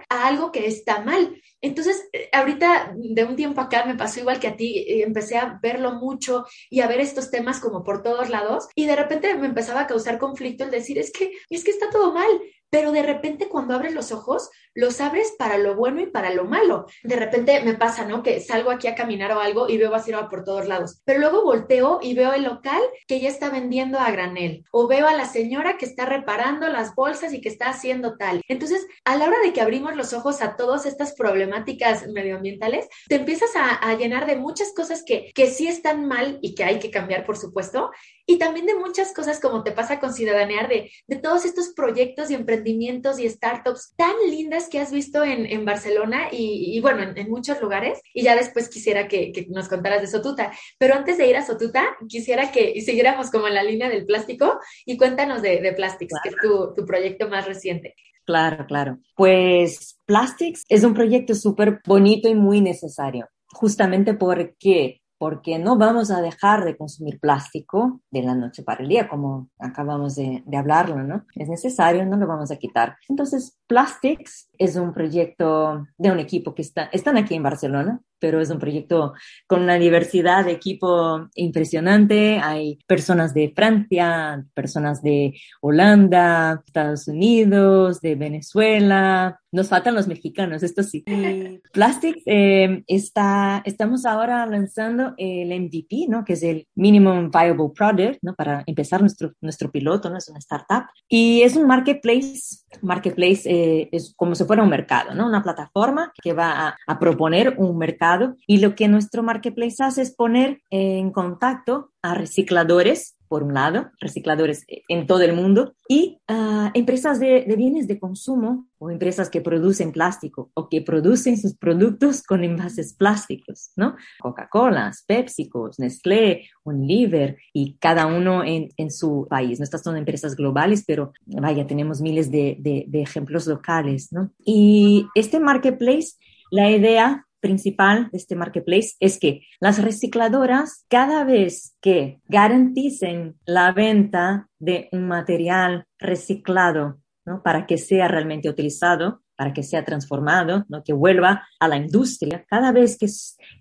[0.09, 1.41] a algo que está mal.
[1.61, 5.37] Entonces, eh, ahorita de un tiempo acá me pasó igual que a ti, eh, empecé
[5.37, 9.35] a verlo mucho y a ver estos temas como por todos lados y de repente
[9.35, 12.29] me empezaba a causar conflicto el decir, es que, es que está todo mal,
[12.75, 16.43] pero de repente cuando abres los ojos, los abres para lo bueno y para lo
[16.43, 16.87] malo.
[17.03, 18.21] De repente me pasa, ¿no?
[18.21, 21.45] Que salgo aquí a caminar o algo y veo basura por todos lados, pero luego
[21.45, 25.25] volteo y veo el local que ya está vendiendo a granel o veo a la
[25.25, 28.41] señora que está reparando las bolsas y que está haciendo tal.
[28.49, 33.15] Entonces, a la hora de que abrimos los ojos a todas estas problemáticas medioambientales, te
[33.15, 36.79] empiezas a, a llenar de muchas cosas que, que sí están mal y que hay
[36.79, 37.91] que cambiar, por supuesto,
[38.25, 42.31] y también de muchas cosas como te pasa con Ciudadanear, de, de todos estos proyectos
[42.31, 47.03] y emprendimientos y startups tan lindas que has visto en, en Barcelona y, y bueno,
[47.03, 48.01] en, en, muchos lugares.
[48.13, 50.51] Y ya después quisiera que, que, nos contaras de Sotuta.
[50.77, 54.59] Pero antes de ir a Sotuta, quisiera que siguiéramos como en la línea del plástico
[54.85, 56.23] y cuéntanos de, de Plastics, claro.
[56.23, 57.95] que es tu, tu proyecto más reciente.
[58.25, 58.97] Claro, claro.
[59.15, 66.11] Pues Plastics es un proyecto súper bonito y muy necesario, justamente porque porque no vamos
[66.11, 71.03] a dejar de consumir plástico de la noche para el día, como acabamos de, hablarlo,
[71.03, 71.25] ¿no?
[71.35, 72.97] Es necesario, no lo vamos a quitar.
[73.09, 78.41] Entonces, Plastics es un proyecto de un equipo que está, están aquí en Barcelona, pero
[78.41, 79.13] es un proyecto
[79.47, 82.39] con una diversidad de equipo impresionante.
[82.41, 89.39] Hay personas de Francia, personas de Holanda, Estados Unidos, de Venezuela.
[89.51, 91.03] Nos faltan los mexicanos, esto sí.
[91.73, 96.25] Plastic eh, está, estamos ahora lanzando el MVP, ¿no?
[96.25, 98.35] Que es el Minimum Viable Product, ¿no?
[98.35, 100.17] Para empezar nuestro, nuestro piloto, ¿no?
[100.17, 100.85] Es una startup.
[101.07, 105.27] Y es un marketplace Marketplace eh, es como si fuera un mercado, ¿no?
[105.27, 110.01] Una plataforma que va a, a, proponer un mercado y lo que nuestro Marketplace hace
[110.01, 116.19] es poner en contacto a recicladores por un lado, recicladores en todo el mundo, y
[116.29, 121.37] uh, empresas de, de, bienes de consumo o empresas que producen plástico o que producen
[121.37, 123.95] sus productos con envases plásticos, ¿no?
[124.19, 129.59] Coca-Cola, PepsiCo, Nestlé, Unilever y cada uno en, en, su país.
[129.59, 129.63] ¿no?
[129.63, 134.31] Estas son empresas globales, pero vaya, tenemos miles de, de, de ejemplos locales, ¿no?
[134.43, 136.13] Y este marketplace,
[136.51, 143.71] la idea principal de este marketplace es que las recicladoras, cada vez que garanticen la
[143.71, 147.43] venta de un material reciclado, ¿no?
[147.43, 150.83] Para que sea realmente utilizado, para que sea transformado, ¿no?
[150.83, 153.07] que vuelva a la industria, cada vez que,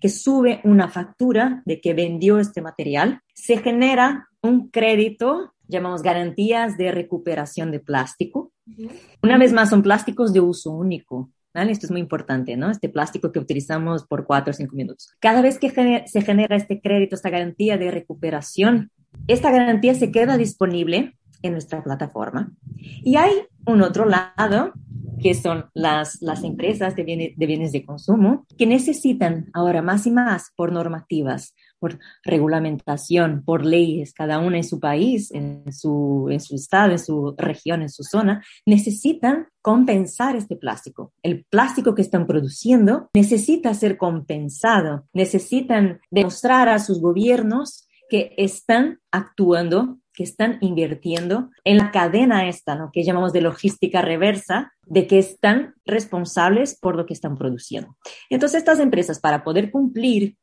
[0.01, 6.75] que sube una factura de que vendió este material, se genera un crédito, llamamos garantías
[6.77, 8.51] de recuperación de plástico.
[9.21, 11.29] Una vez más, son plásticos de uso único.
[11.55, 11.71] ¿Vale?
[11.71, 12.69] Esto es muy importante, ¿no?
[12.69, 15.07] Este plástico que utilizamos por cuatro o cinco minutos.
[15.21, 15.69] Cada vez que
[16.05, 18.91] se genera este crédito, esta garantía de recuperación,
[19.29, 22.51] esta garantía se queda disponible en nuestra plataforma.
[22.75, 23.31] Y hay
[23.65, 24.73] un otro lado
[25.21, 30.05] que son las, las empresas de bienes, de bienes de consumo, que necesitan ahora más
[30.05, 36.27] y más por normativas, por regulamentación, por leyes, cada una en su país, en su,
[36.29, 41.13] en su estado, en su región, en su zona, necesitan compensar este plástico.
[41.23, 48.99] El plástico que están produciendo necesita ser compensado, necesitan demostrar a sus gobiernos que están
[49.11, 52.89] actuando que están invirtiendo en la cadena esta, ¿no?
[52.91, 57.97] que llamamos de logística reversa, de que están responsables por lo que están produciendo.
[58.29, 60.37] Entonces, estas empresas, para poder cumplir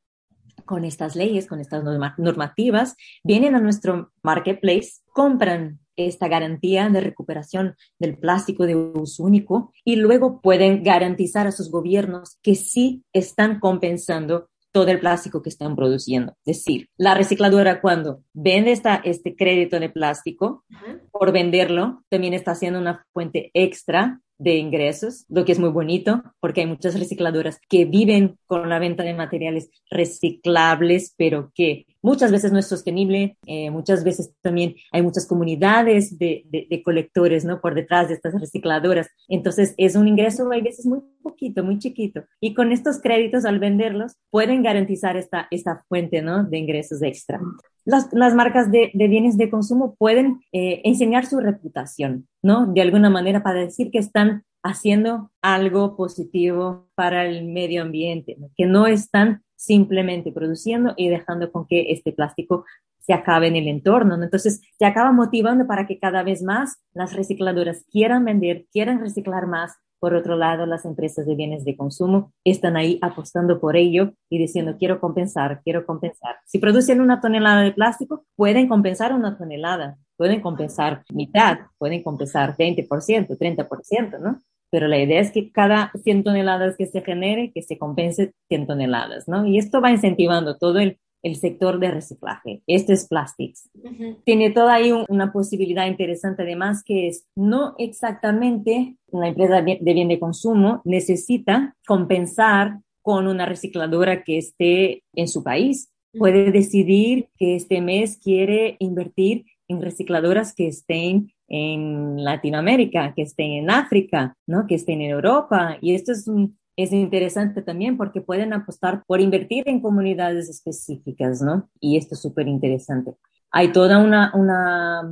[0.65, 1.85] con estas leyes, con estas
[2.19, 9.73] normativas, vienen a nuestro marketplace, compran esta garantía de recuperación del plástico de uso único
[9.85, 15.51] y luego pueden garantizar a sus gobiernos que sí están compensando todo el plástico que
[15.51, 16.33] están produciendo.
[16.47, 20.65] Es decir, la recicladora cuando vende esta, este crédito de plástico,
[21.11, 26.23] por venderlo, también está haciendo una fuente extra de ingresos, lo que es muy bonito
[26.41, 32.31] porque hay muchas recicladoras que viven con la venta de materiales reciclables, pero que muchas
[32.31, 37.61] veces no es sostenible, eh, muchas veces también hay muchas comunidades de, de, colectores, ¿no?
[37.61, 39.09] Por detrás de estas recicladoras.
[39.29, 42.25] Entonces es un ingreso a veces muy poquito, muy chiquito.
[42.41, 46.45] Y con estos créditos, al venderlos, pueden garantizar esta, esta fuente, ¿no?
[46.45, 47.41] De ingresos extra.
[47.85, 52.67] Las, las marcas de, de, bienes de consumo pueden eh, enseñar su reputación, ¿no?
[52.67, 58.67] De alguna manera para decir que están haciendo algo positivo para el medio ambiente, que
[58.67, 62.65] no están simplemente produciendo y dejando con que este plástico
[62.99, 64.17] se acabe en el entorno.
[64.17, 64.25] ¿no?
[64.25, 69.47] Entonces, se acaba motivando para que cada vez más las recicladoras quieran vender, quieran reciclar
[69.47, 69.77] más.
[70.01, 74.39] Por otro lado, las empresas de bienes de consumo están ahí apostando por ello y
[74.39, 76.37] diciendo, quiero compensar, quiero compensar.
[76.45, 82.57] Si producen una tonelada de plástico, pueden compensar una tonelada, pueden compensar mitad, pueden compensar
[82.57, 84.41] 20%, 30%, ¿no?
[84.73, 88.67] Pero la idea es que cada 100 toneladas que se genere, que se compense 100
[88.67, 89.47] toneladas, ¿no?
[89.47, 92.63] Y esto va incentivando todo el, el sector de reciclaje.
[92.67, 93.69] Esto es Plastics.
[93.75, 94.17] Uh -huh.
[94.25, 99.95] Tiene toda ahí un, una posibilidad interesante además que es no exactamente una empresa de
[99.95, 105.93] bien de consumo necesita compensar con una recicladora que esté en su país.
[106.19, 113.53] Puede decidir que este mes quiere invertir en recicladoras que estén en Latinoamérica, que estén
[113.53, 114.67] en África, ¿no?
[114.67, 115.77] que estén en Europa.
[115.83, 121.43] Y esto es, un, es interesante también porque pueden apostar por invertir en comunidades específicas,
[121.43, 121.69] ¿no?
[121.79, 123.13] Y esto es súper interesante.
[123.51, 125.03] Hay toda una, una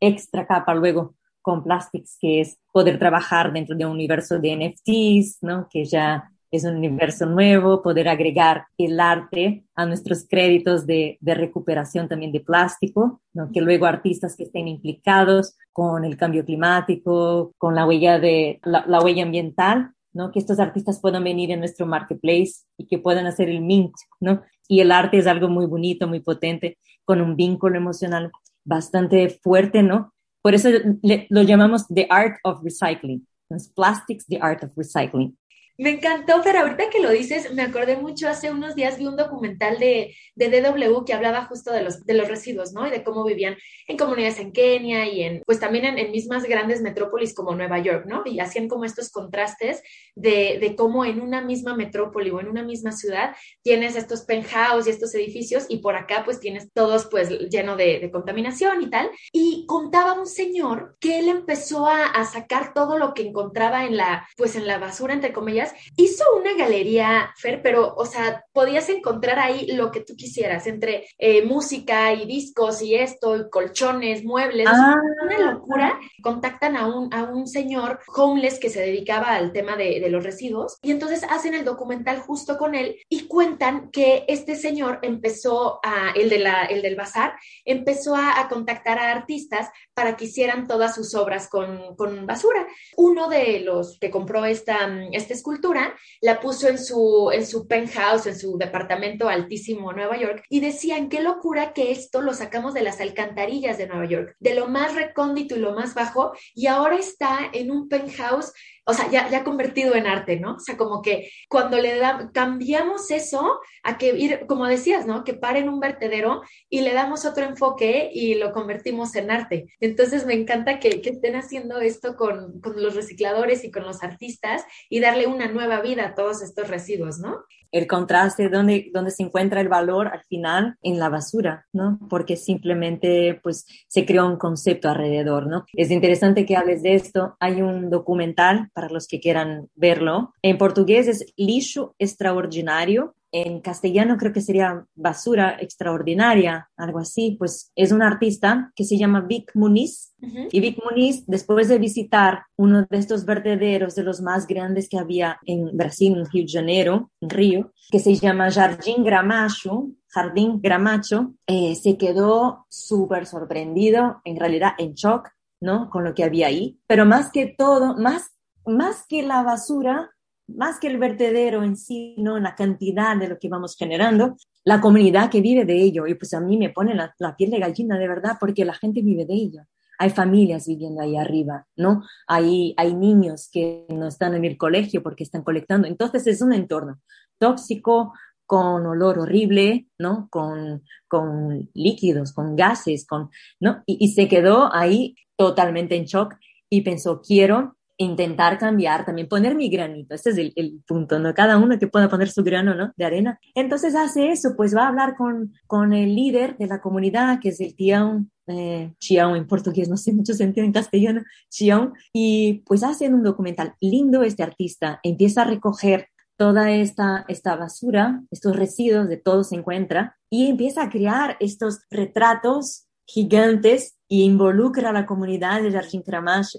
[0.00, 5.38] extra capa luego con Plastics, que es poder trabajar dentro de un universo de NFTs,
[5.42, 5.68] ¿no?
[5.70, 11.34] Que ya es un universo nuevo, poder agregar el arte a nuestros créditos de, de
[11.34, 13.50] recuperación también de plástico, ¿no?
[13.52, 18.84] que luego artistas que estén implicados con el cambio climático, con la huella, de, la,
[18.86, 20.30] la huella ambiental, ¿no?
[20.30, 24.42] que estos artistas puedan venir en nuestro marketplace y que puedan hacer el mint, ¿no?
[24.68, 28.30] Y el arte es algo muy bonito, muy potente, con un vínculo emocional
[28.64, 30.14] bastante fuerte, ¿no?
[30.40, 30.68] Por eso
[31.02, 33.26] lo llamamos The Art of Recycling.
[33.74, 35.36] Plastics, The Art of Recycling
[35.76, 39.16] Me encantó, pero ahorita que lo dices, me acordé mucho, hace unos días vi un
[39.16, 42.86] documental de, de DW que hablaba justo de los, de los residuos, ¿no?
[42.86, 43.56] Y de cómo vivían
[43.88, 47.80] en comunidades en Kenia y en, pues también en, en mismas grandes metrópolis como Nueva
[47.80, 48.22] York, ¿no?
[48.24, 49.82] Y hacían como estos contrastes
[50.14, 54.86] de, de cómo en una misma metrópoli o en una misma ciudad tienes estos penthouse
[54.86, 58.90] y estos edificios y por acá pues tienes todos pues lleno de, de contaminación y
[58.90, 59.10] tal.
[59.32, 63.96] Y contaba un señor que él empezó a, a sacar todo lo que encontraba en
[63.96, 65.63] la, pues en la basura, entre comillas,
[65.96, 71.06] hizo una galería, Fer, pero, o sea, podías encontrar ahí lo que tú quisieras, entre
[71.18, 74.96] eh, música y discos y esto, y colchones, muebles, ah.
[75.24, 75.98] una locura.
[76.22, 80.24] Contactan a un, a un señor homeless que se dedicaba al tema de, de, los
[80.24, 85.80] residuos y entonces hacen el documental justo con él y cuentan que este señor empezó
[85.82, 90.26] a, el, de la, el del bazar, empezó a, a contactar a artistas para que
[90.26, 92.66] hicieran todas sus obras con, con basura.
[92.96, 98.26] Uno de los que compró esta, esta escultura la puso en su, en su penthouse,
[98.26, 102.82] en su departamento altísimo Nueva York, y decían, qué locura que esto lo sacamos de
[102.82, 106.96] las alcantarillas de Nueva York, de lo más recóndito y lo más bajo, y ahora
[106.96, 108.52] está en un penthouse
[108.86, 110.56] o sea, ya, ya convertido en arte, ¿no?
[110.56, 115.24] O sea, como que cuando le da, cambiamos eso a que ir, como decías, ¿no?
[115.24, 119.66] Que pare en un vertedero y le damos otro enfoque y lo convertimos en arte.
[119.80, 124.02] Entonces me encanta que, que estén haciendo esto con, con, los recicladores y con los
[124.02, 127.44] artistas y darle una nueva vida a todos estos residuos, ¿no?
[127.74, 131.98] El contraste donde, donde se encuentra el valor al final en la basura, ¿no?
[132.08, 135.64] Porque simplemente pues se creó un concepto alrededor, ¿no?
[135.72, 137.36] Es interesante que hables de esto.
[137.40, 140.32] Hay un documental para los que quieran verlo.
[140.40, 143.16] En portugués es lixo extraordinario.
[143.36, 147.34] En castellano creo que sería basura extraordinaria, algo así.
[147.36, 150.14] Pues es un artista que se llama Vic Muniz.
[150.20, 150.48] Uh -huh.
[150.52, 154.98] Y Vic Muniz, después de visitar uno de estos vertederos de los más grandes que
[154.98, 160.60] había en Brasil, en Río de Janeiro, en Río, que se llama Jardim Gramacho, Jardín
[160.62, 165.28] Gramacho, eh, se quedó súper sorprendido, en realidad en shock,
[165.60, 165.90] ¿no?
[165.90, 166.78] Con lo que había ahí.
[166.86, 168.34] Pero más que todo, más
[168.66, 170.13] más que la basura,
[170.46, 172.38] más que el vertedero en sí, ¿no?
[172.38, 176.06] La cantidad de lo que vamos generando, la comunidad que vive de ello.
[176.06, 178.74] Y pues a mí me pone la, la piel de gallina de verdad porque la
[178.74, 179.62] gente vive de ello.
[179.98, 182.02] Hay familias viviendo ahí arriba, ¿no?
[182.26, 185.86] Hay, hay niños que no están en el colegio porque están colectando.
[185.86, 187.00] Entonces es un entorno
[187.38, 188.12] tóxico,
[188.46, 190.28] con olor horrible, ¿no?
[190.30, 193.82] Con, con líquidos, con gases, con, ¿no?
[193.86, 196.36] Y, y se quedó ahí totalmente en shock
[196.68, 201.32] y pensó, quiero intentar cambiar, también poner mi granito, este es el, punto, ¿no?
[201.34, 202.92] Cada uno que pueda poner su grano, ¿no?
[202.96, 203.38] De arena.
[203.54, 207.50] Entonces hace eso, pues va a hablar con, con el líder de la comunidad, que
[207.50, 212.82] es el Tião, eh, en portugués, no sé mucho sentido en castellano, Chiao, y pues
[212.82, 219.08] hacen un documental lindo este artista, empieza a recoger toda esta, esta basura, estos residuos
[219.08, 225.06] de todo se encuentra, y empieza a crear estos retratos gigantes y involucra a la
[225.06, 226.04] comunidad de Jardín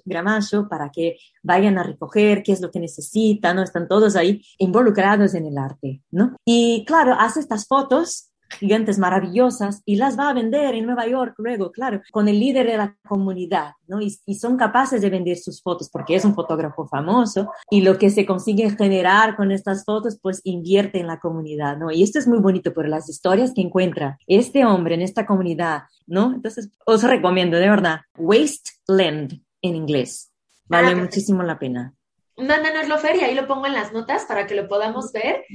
[0.06, 3.64] Gramacho para que vayan a recoger qué es lo que necesitan, ¿no?
[3.64, 6.36] Están todos ahí involucrados en el arte, ¿no?
[6.44, 11.36] Y claro, hace estas fotos gigantes maravillosas y las va a vender en Nueva York
[11.38, 14.02] luego, claro, con el líder de la comunidad, ¿no?
[14.02, 17.98] Y, y, son capaces de vender sus fotos porque es un fotógrafo famoso y lo
[17.98, 21.92] que se consigue generar con estas fotos, pues invierte en la comunidad, ¿no?
[21.92, 25.84] Y esto es muy bonito por las historias que encuentra este hombre en esta comunidad,
[26.08, 26.34] ¿no?
[26.34, 30.32] Entonces, os recomiendo, de verdad, Wasteland en inglés.
[30.68, 31.94] Vale ah, muchísimo la pena.
[32.38, 35.46] Mándanoslo, Fer, y ahí lo pongo en las notas para que lo podamos ver.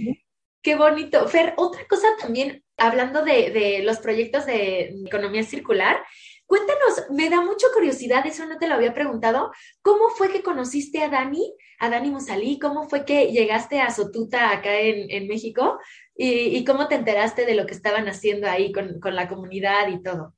[0.63, 1.27] Qué bonito.
[1.29, 5.99] Fer, otra cosa también, hablando de, de, los proyectos de economía circular,
[6.47, 11.03] cuéntanos, me da mucha curiosidad, eso no te lo había preguntado, ¿cómo fue que conociste
[11.03, 12.59] a Dani, a Dani Musalí?
[12.59, 15.79] ¿Cómo fue que llegaste a Sotuta acá en, en México?
[16.17, 19.89] ¿Y, ¿Y, cómo te enteraste de lo que estaban haciendo ahí con, con la comunidad
[19.89, 20.35] y todo?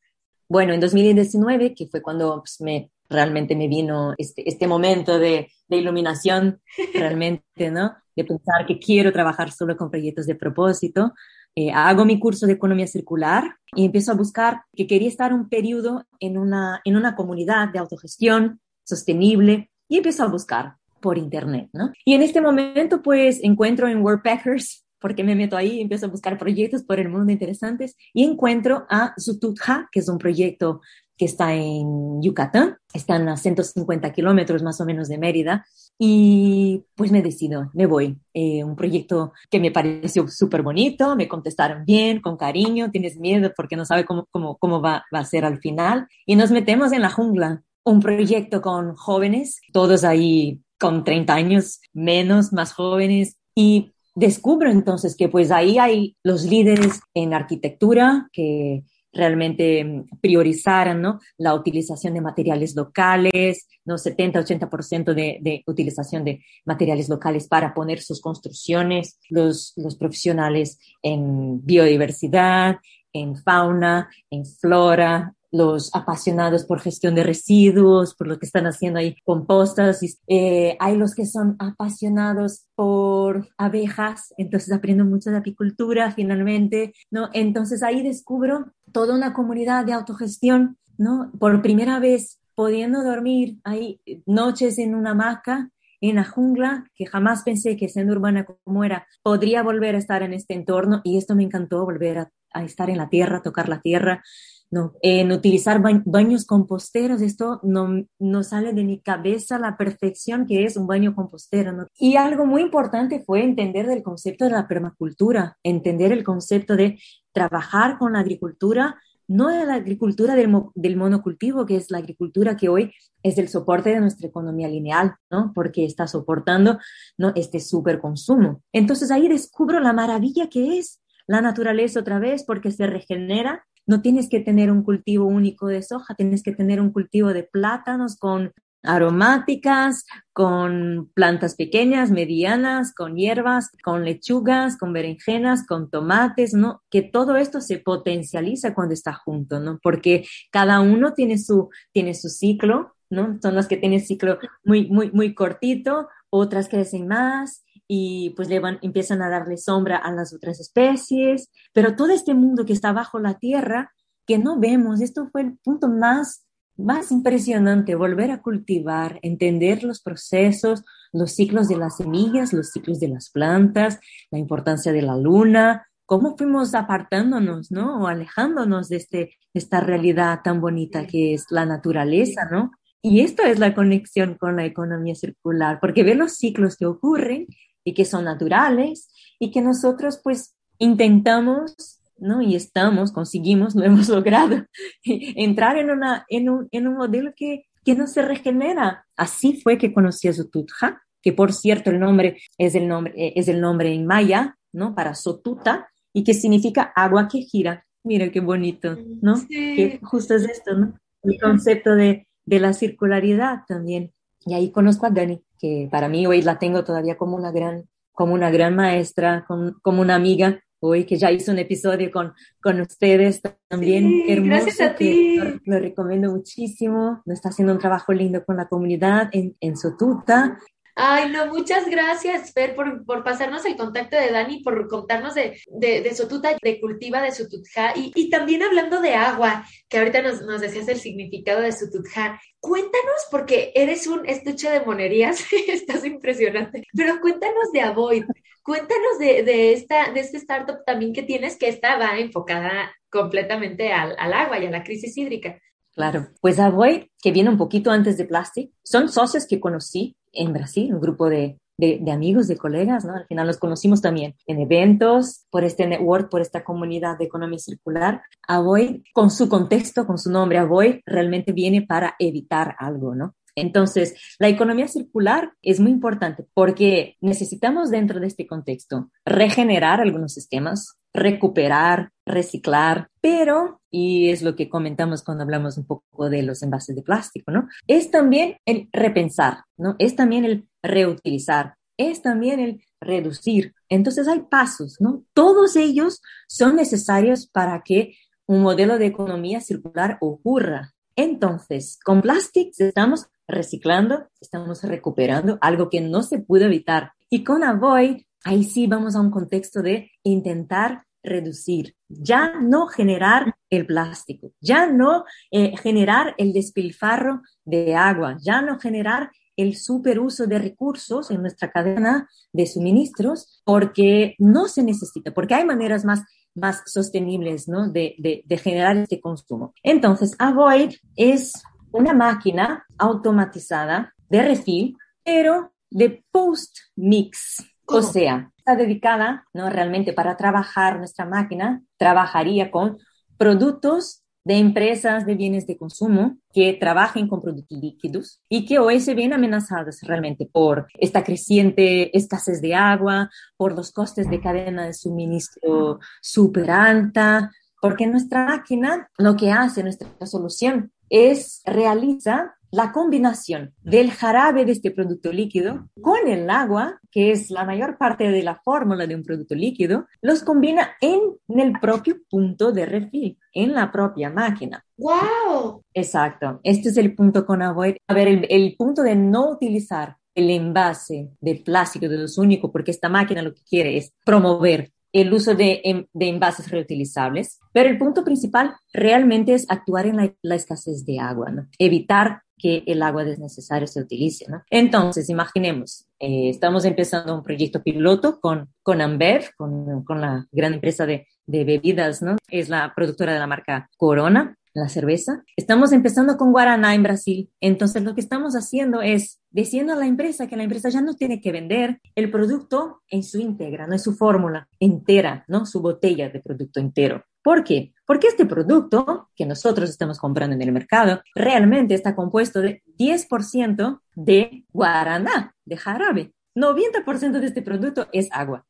[0.48, 5.50] Bueno, en 2019, que fue cuando pues, me realmente me vino este, este momento de,
[5.68, 6.60] de iluminación,
[6.94, 7.94] realmente, ¿no?
[8.14, 11.12] De pensar que quiero trabajar solo con proyectos de propósito.
[11.54, 15.48] Eh, hago mi curso de economía circular y empiezo a buscar que quería estar un
[15.48, 21.68] periodo en una, en una comunidad de autogestión sostenible y empiezo a buscar por internet,
[21.72, 21.92] ¿no?
[22.04, 26.38] Y en este momento, pues, encuentro en Worldpackers porque me meto ahí, empiezo a buscar
[26.38, 30.80] proyectos por el mundo interesantes y encuentro a Sututja, que es un proyecto
[31.22, 35.64] que está en Yucatán, están a 150 kilómetros más o menos de Mérida,
[35.96, 38.18] y pues me decido, me voy.
[38.34, 43.52] Eh, un proyecto que me pareció súper bonito, me contestaron bien, con cariño, tienes miedo
[43.54, 46.90] porque no sabe cómo, cómo, cómo va, va a ser al final, y nos metemos
[46.90, 47.62] en la jungla.
[47.84, 55.14] Un proyecto con jóvenes, todos ahí con 30 años menos, más jóvenes, y descubro entonces
[55.14, 58.82] que pues ahí hay los líderes en arquitectura que
[59.12, 61.20] realmente priorizaran ¿no?
[61.36, 63.96] la utilización de materiales locales, ¿no?
[63.96, 71.64] 70-80% de, de utilización de materiales locales para poner sus construcciones, los, los profesionales en
[71.64, 72.76] biodiversidad,
[73.12, 78.98] en fauna, en flora, los apasionados por gestión de residuos, por lo que están haciendo
[78.98, 80.00] ahí compostas.
[80.26, 87.28] Eh, hay los que son apasionados por abejas, entonces aprendo mucho de apicultura finalmente, ¿no?
[87.34, 91.32] Entonces ahí descubro toda una comunidad de autogestión, ¿no?
[91.38, 95.70] Por primera vez pudiendo dormir ahí noches en una hamaca
[96.02, 100.22] en la jungla, que jamás pensé que siendo urbana como era, podría volver a estar
[100.22, 102.32] en este entorno y esto me encantó, volver a,
[102.64, 104.22] estar en la tierra, tocar la tierra,
[104.70, 110.64] no, en utilizar baños composteros, esto no, no sale de mi cabeza la perfección que
[110.64, 111.72] es un baño compostero.
[111.72, 111.86] ¿no?
[111.94, 116.98] Y algo muy importante fue entender el concepto de la permacultura, entender el concepto de
[117.32, 122.56] trabajar con la agricultura, no de la agricultura del, del monocultivo, que es la agricultura
[122.56, 125.52] que hoy es el soporte de nuestra economía lineal, ¿no?
[125.54, 126.78] Porque está soportando
[127.16, 127.32] ¿no?
[127.34, 128.62] este superconsumo.
[128.72, 134.00] Entonces ahí descubro la maravilla que es la naturaleza otra vez, porque se regenera no
[134.00, 138.16] tienes que tener un cultivo único de soja, tienes que tener un cultivo de plátanos
[138.16, 138.52] con
[138.82, 146.82] aromáticas, con plantas pequeñas, medianas, con hierbas, con lechugas, con berenjenas, con tomates, ¿no?
[146.90, 149.78] Que todo esto se potencializa cuando está junto, ¿no?
[149.82, 153.38] Porque cada uno tiene su, tiene su ciclo, ¿no?
[153.42, 158.58] Son las que tienen ciclo muy, muy, muy cortito, otras crecen más, y pues le
[158.58, 162.92] van, empiezan a darle sombra a las otras especies, pero todo este mundo que está
[162.92, 163.92] bajo la tierra,
[164.26, 166.46] que no vemos, esto fue el punto más,
[166.82, 173.00] más impresionante, volver a cultivar, entender los procesos, los ciclos de las semillas, los ciclos
[173.00, 178.02] de las plantas, la importancia de la luna, cómo fuimos apartándonos, ¿no?
[178.02, 182.72] O alejándonos de, este, de esta realidad tan bonita que es la naturaleza, ¿no?
[183.00, 187.46] Y esto es la conexión con la economía circular, porque ver los ciclos que ocurren
[187.84, 189.08] y que son naturales
[189.38, 192.40] y que nosotros pues intentamos, ¿no?
[192.40, 194.64] Y estamos, conseguimos, lo hemos logrado,
[195.04, 199.06] entrar en, una, en, un, en un modelo que, que no se regenera.
[199.16, 203.32] Así fue que conocí a Sotutja, que por cierto el nombre es el nombre, eh,
[203.36, 204.94] es el nombre en maya, ¿no?
[204.94, 207.84] Para Sotuta, y que significa agua que gira.
[208.04, 209.34] Mira qué bonito, ¿no?
[209.48, 210.94] Que justo es esto, ¿no?
[211.22, 214.12] El concepto de, de la circularidad también.
[214.44, 217.88] Y ahí conozco a Dani, que para mí hoy la tengo todavía como una gran,
[218.12, 222.80] como una gran maestra, como una amiga, hoy que ya hizo un episodio con, con
[222.80, 224.24] ustedes también.
[224.28, 225.38] hermoso, gracias a ti.
[225.64, 227.22] Lo, recomiendo muchísimo.
[227.26, 230.58] Está haciendo un trabajo lindo con la comunidad en, en Sotuta
[230.94, 235.58] Ay, no, muchas gracias, Fer, por, por, pasarnos el contacto de Dani, por contarnos de,
[235.68, 240.20] de, de Sotuta, de cultiva de Sotutja, y, y, también hablando de agua, que ahorita
[240.20, 242.38] nos, nos decías el significado de Sotutja.
[242.60, 248.24] Cuéntanos, porque eres un estuche de monerías, estás impresionante, pero cuéntanos de Avoid,
[248.62, 254.14] cuéntanos de, de, esta, de este startup también que tienes, que estaba enfocada completamente al,
[254.18, 255.58] al agua y a la crisis hídrica.
[255.94, 260.52] Claro, pues Avoid, que viene un poquito antes de Plastic, son socios que conocí en
[260.52, 263.14] Brasil, un grupo de, de, amigos, de colegas, ¿no?
[263.14, 267.58] Al final los conocimos también en eventos, por este network, por esta comunidad de economía
[267.58, 268.22] circular.
[268.46, 273.34] Avoid, con su contexto, con su nombre, Avoid, realmente viene para evitar algo, ¿no?
[273.54, 280.32] Entonces, la economía circular es muy importante porque necesitamos dentro de este contexto regenerar algunos
[280.32, 286.62] sistemas, recuperar, reciclar, pero, y es lo que comentamos cuando hablamos un poco de los
[286.62, 287.68] envases de plástico, ¿no?
[287.86, 289.96] Es también el repensar, ¿no?
[289.98, 293.74] Es también el reutilizar, es también el reducir.
[293.88, 295.24] Entonces hay pasos, ¿no?
[295.34, 300.94] Todos ellos son necesarios para que un modelo de economía circular ocurra.
[301.16, 307.12] Entonces, con Plastics estamos reciclando, estamos recuperando algo que no se pudo evitar.
[307.30, 313.54] Y con Avoid, ahí sí vamos a un contexto de intentar reducir, ya no generar
[313.70, 320.46] el plástico, ya no eh, generar el despilfarro de agua, ya no generar el superuso
[320.46, 326.22] de recursos en nuestra cadena de suministros, porque no se necesita, porque hay maneras más,
[326.54, 327.88] más sostenibles ¿no?
[327.88, 329.74] de, de, de generar este consumo.
[329.82, 331.52] Entonces, Avoid es
[331.92, 337.64] una máquina automatizada de refill, pero de post-mix.
[337.86, 339.68] O sea, está dedicada, ¿no?
[339.68, 342.98] Realmente para trabajar nuestra máquina, trabajaría con
[343.36, 349.00] productos de empresas de bienes de consumo que trabajen con productos líquidos y que hoy
[349.00, 354.86] se ven amenazadas realmente por esta creciente escasez de agua, por los costes de cadena
[354.86, 362.90] de suministro súper alta, porque nuestra máquina lo que hace, nuestra solución, es realiza la
[362.90, 368.30] combinación del jarabe de este producto líquido con el agua, que es la mayor parte
[368.30, 373.38] de la fórmula de un producto líquido, los combina en el propio punto de refill,
[373.52, 374.82] en la propia máquina.
[374.96, 375.84] ¡Wow!
[375.92, 376.60] Exacto.
[376.62, 377.96] Este es el punto con Avoid.
[378.08, 382.70] A ver, el, el punto de no utilizar el envase de plástico de los únicos,
[382.70, 387.88] porque esta máquina lo que quiere es promover el uso de, de, envases reutilizables, pero
[387.88, 391.68] el punto principal realmente es actuar en la, la escasez de agua, ¿no?
[391.78, 394.46] evitar que el agua desnecesaria se utilice.
[394.48, 394.62] ¿no?
[394.70, 400.74] Entonces, imaginemos, eh, estamos empezando un proyecto piloto con, con Ambev, con, con la gran
[400.74, 402.36] empresa de, de bebidas, ¿no?
[402.48, 405.42] Es la productora de la marca Corona, la cerveza.
[405.56, 407.50] Estamos empezando con Guaraná en Brasil.
[407.60, 411.14] Entonces, lo que estamos haciendo es diciendo a la empresa que la empresa ya no
[411.14, 415.66] tiene que vender el producto en su íntegra, no es su fórmula entera, ¿no?
[415.66, 417.24] Su botella de producto entero.
[417.42, 417.92] ¿Por qué?
[418.06, 424.00] Porque este producto que nosotros estamos comprando en el mercado realmente está compuesto de 10%
[424.14, 426.32] de guaraná, de jarabe.
[426.54, 428.66] 90% de este producto es agua.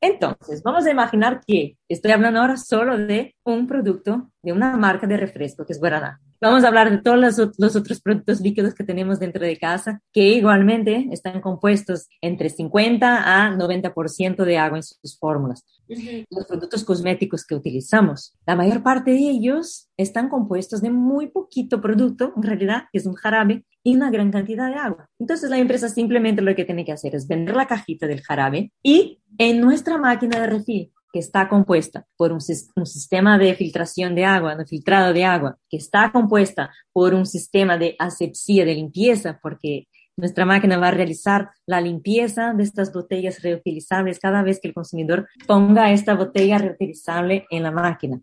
[0.00, 5.06] Entonces, vamos a imaginar que estoy hablando ahora solo de un producto de una marca
[5.06, 6.20] de refresco que es Guaraná.
[6.42, 10.30] Vamos a hablar de todos los, otros productos líquidos que tenemos dentro de casa, que
[10.30, 15.64] igualmente están compuestos entre 50 a 90% de agua en sus fórmulas.
[15.86, 21.80] Los productos cosméticos que utilizamos, la mayor parte de ellos están compuestos de muy poquito
[21.80, 25.08] producto, en realidad, que es un jarabe, y una gran cantidad de agua.
[25.18, 28.72] Entonces la empresa simplemente lo que tiene que hacer es vender la cajita del jarabe
[28.82, 34.24] y en nuestra máquina de refill que está compuesta por un, sistema de filtración de
[34.24, 39.38] agua, de filtrado de agua, que está compuesta por un sistema de asepsia, de limpieza,
[39.42, 44.68] porque nuestra máquina va a realizar la limpieza de estas botellas reutilizables cada vez que
[44.68, 48.20] el consumidor ponga esta botella reutilizable en la máquina.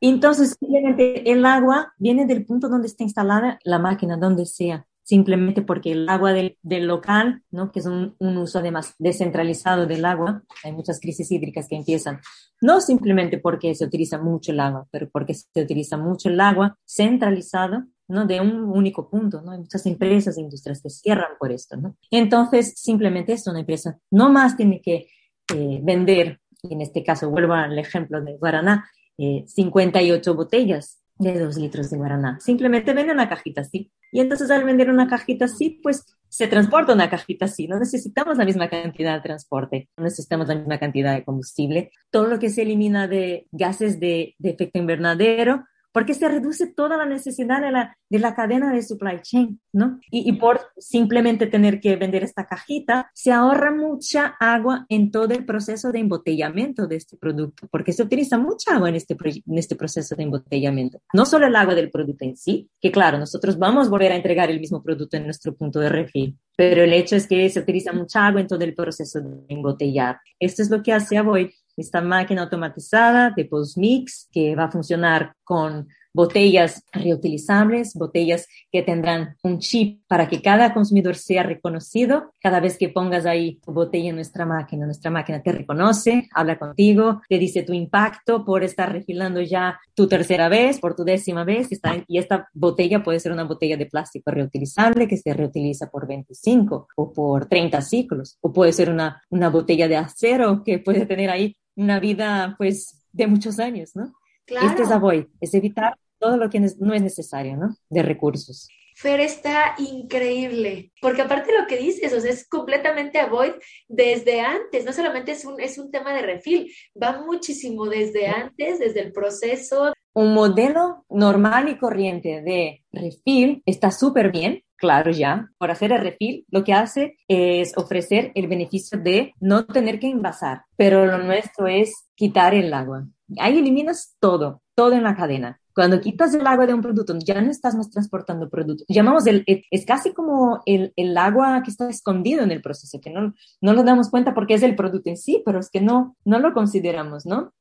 [0.00, 5.62] Entonces, simplemente el agua viene del punto donde está instalada la máquina, donde sea simplemente
[5.62, 7.72] porque el agua del, del local, ¿no?
[7.72, 12.20] que es un, uso además descentralizado del agua, hay muchas crisis hídricas que empiezan,
[12.60, 16.78] no simplemente porque se utiliza mucho el agua, pero porque se utiliza mucho el agua
[16.86, 18.26] centralizado ¿no?
[18.26, 19.52] de un único punto, ¿no?
[19.52, 21.96] Hay muchas empresas e industrias que cierran por esto, ¿no?
[22.10, 25.08] Entonces, simplemente esto, una empresa no más tiene que
[25.54, 31.38] eh, vender, y en este caso vuelvo al ejemplo de Guaraná, eh, 58 botellas de
[31.38, 32.38] 2 litros de Guaraná.
[32.40, 33.92] Simplemente vende una cajita así.
[34.10, 37.68] Y entonces al vender una cajita así, pues se transporta una cajita así.
[37.68, 41.90] No necesitamos la misma cantidad de transporte, no necesitamos la misma cantidad de combustible.
[42.10, 46.96] Todo lo que se elimina de gases de, de efecto invernadero porque se reduce toda
[46.96, 49.98] la necesidad de la, de la cadena de supply chain, ¿no?
[50.10, 55.34] Y, y, por simplemente tener que vender esta cajita, se ahorra mucha agua en todo
[55.34, 59.58] el proceso de embotellamiento de este producto, porque se utiliza mucha agua en este, en
[59.58, 60.98] este proceso de embotellamiento.
[61.12, 64.16] No solo el agua del producto en sí, que claro, nosotros vamos a volver a
[64.16, 67.60] entregar el mismo producto en nuestro punto de refill, pero el hecho es que se
[67.60, 70.18] utiliza mucha agua en todo el proceso de embotellar.
[70.38, 75.34] Esto es lo que hace Avoid esta máquina automatizada de post-mix que va a funcionar
[75.44, 82.32] con botellas reutilizables, botellas que tendrán un chip para que cada consumidor sea reconocido.
[82.40, 86.58] Cada vez que pongas ahí tu botella en nuestra máquina, nuestra máquina te reconoce, habla
[86.58, 91.44] contigo, te dice tu impacto por estar refilando ya tu tercera vez, por tu décima
[91.44, 91.68] vez,
[92.08, 96.88] y esta botella puede ser una botella de plástico reutilizable que se reutiliza por 25
[96.96, 101.30] o por 30 ciclos, o puede ser una, una botella de acero que puede tener
[101.30, 104.12] ahí una vida pues de muchos años, ¿no?
[104.46, 107.74] Este es avoid, es evitar todo lo que no es necesario, ¿no?
[107.88, 108.68] De recursos.
[108.96, 113.52] Fer está increíble, porque aparte lo que dices, o sea, es completamente avoid
[113.88, 116.70] desde antes, no solamente es un, es un tema de refil,
[117.00, 119.94] va muchísimo desde antes, desde el proceso.
[120.12, 126.00] Un modelo normal y corriente de refil está súper bien, claro ya, por hacer el
[126.00, 131.18] refil, lo que hace es ofrecer el beneficio de no tener que envasar, pero lo
[131.18, 133.06] nuestro es quitar el agua.
[133.38, 135.59] Ahí eliminas todo, todo en la cadena.
[135.74, 138.84] Cuando quitas el agua de un producto, ya no estás más transportando producto.
[138.88, 143.10] Llamamos el, es casi como el, el, agua que está escondido en el proceso, que
[143.10, 146.16] no, no nos damos cuenta porque es el producto en sí, pero es que no,
[146.24, 147.52] no lo consideramos, ¿no?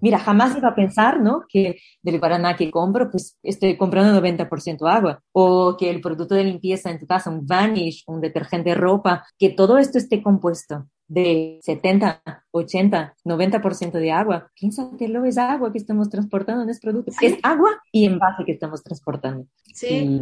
[0.00, 1.44] Mira, jamás iba a pensar, ¿no?
[1.48, 5.22] Que del Guaraná que compro, pues estoy comprando 90% agua.
[5.32, 9.24] O que el producto de limpieza en tu casa, un Vanish, un detergente de ropa,
[9.38, 14.50] que todo esto esté compuesto de 70, 80, 90% de agua.
[14.54, 17.12] Piénsatelo, es agua que estamos transportando en este producto.
[17.20, 19.46] Es agua y envase que estamos transportando.
[19.74, 20.20] Sí.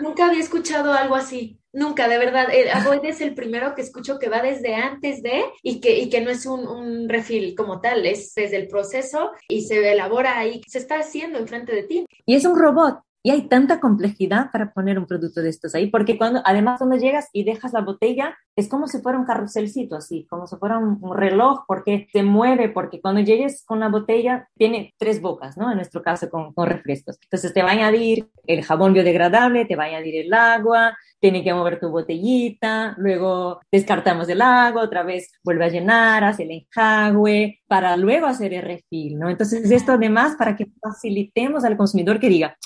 [0.00, 1.58] Nunca había escuchado algo así.
[1.72, 2.46] Nunca, de verdad.
[2.52, 2.68] El
[3.04, 6.30] es el primero que escucho que va desde antes de y que, y que no
[6.30, 10.78] es un, un refil como tal, es desde el proceso y se elabora ahí, se
[10.78, 12.06] está haciendo enfrente de ti.
[12.24, 15.86] Y es un robot, y hay tanta complejidad para poner un producto de estos ahí,
[15.86, 19.96] porque cuando, además cuando llegas y dejas la botella, es como si fuera un carruselcito
[19.96, 24.46] así, como si fuera un, reloj, porque se mueve, porque cuando llegues con la botella,
[24.58, 25.70] tiene tres bocas, ¿no?
[25.70, 27.16] En nuestro caso con, con refrescos.
[27.22, 31.42] Entonces te va a añadir el jabón biodegradable, te va a añadir el agua, tiene
[31.42, 36.50] que mover tu botellita, luego descartamos el agua, otra vez vuelve a llenar, hace el
[36.50, 39.30] enjagüe, para luego hacer el refill, ¿no?
[39.30, 42.58] Entonces esto además para que facilitemos al consumidor que diga,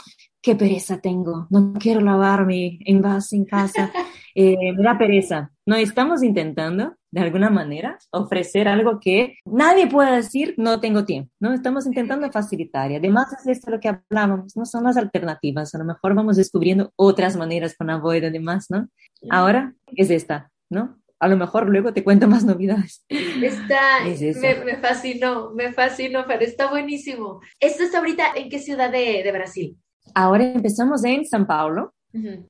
[0.49, 3.93] qué pereza tengo, no quiero lavar mi envase en casa,
[4.35, 5.51] eh, me da pereza.
[5.67, 11.31] No, estamos intentando, de alguna manera, ofrecer algo que nadie pueda decir, no tengo tiempo,
[11.39, 11.53] ¿no?
[11.53, 15.79] Estamos intentando facilitar y además es esto lo que hablábamos, no son las alternativas, a
[15.79, 18.89] lo mejor vamos descubriendo otras maneras con Avoid además, ¿no?
[19.29, 20.97] Ahora es esta, ¿no?
[21.21, 23.05] A lo mejor luego te cuento más novedades.
[23.11, 24.03] Está,
[24.41, 27.41] me, me, fascinó, me fascinó, pero está buenísimo.
[27.61, 29.77] ¿Esto está ahorita en qué ciudad de, de Brasil?
[30.15, 31.95] Ahora empezamos en San Paulo,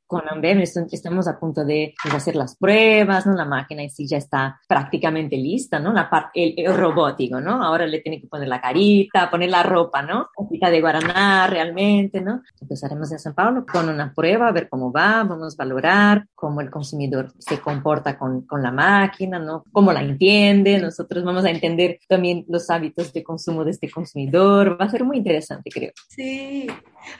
[0.06, 3.34] con Ambev estamos a punto de hacer las pruebas, ¿no?
[3.34, 5.92] La máquina en sí ya está prácticamente lista, ¿no?
[5.92, 7.62] La parte, el, robótico, ¿no?
[7.62, 10.28] Ahora le tiene que poner la carita, poner la ropa, ¿no?
[10.60, 12.42] La de Guaraná realmente, ¿no?
[12.60, 16.60] Empezaremos en San Paulo con una prueba, a ver cómo va, vamos a valorar cómo
[16.60, 19.64] el consumidor se comporta con, con la máquina, ¿no?
[19.72, 24.80] Cómo la entiende, nosotros vamos a entender también los hábitos de consumo de este consumidor,
[24.80, 25.92] va a ser muy interesante, creo.
[26.08, 26.68] Sí,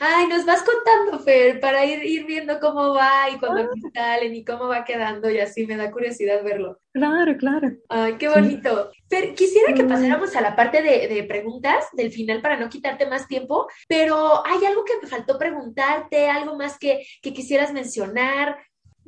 [0.01, 3.90] Ay, nos vas contando, Fer, para ir, ir viendo cómo va y cuando ah.
[3.92, 6.78] salen y cómo va quedando y así me da curiosidad verlo.
[6.92, 7.70] Claro, claro.
[7.88, 8.90] Ay, qué bonito.
[9.08, 13.06] Fer, quisiera que pasáramos a la parte de, de, preguntas del final para no quitarte
[13.06, 16.28] más tiempo, pero ¿hay algo que me faltó preguntarte?
[16.28, 18.58] ¿Algo más que, que quisieras mencionar?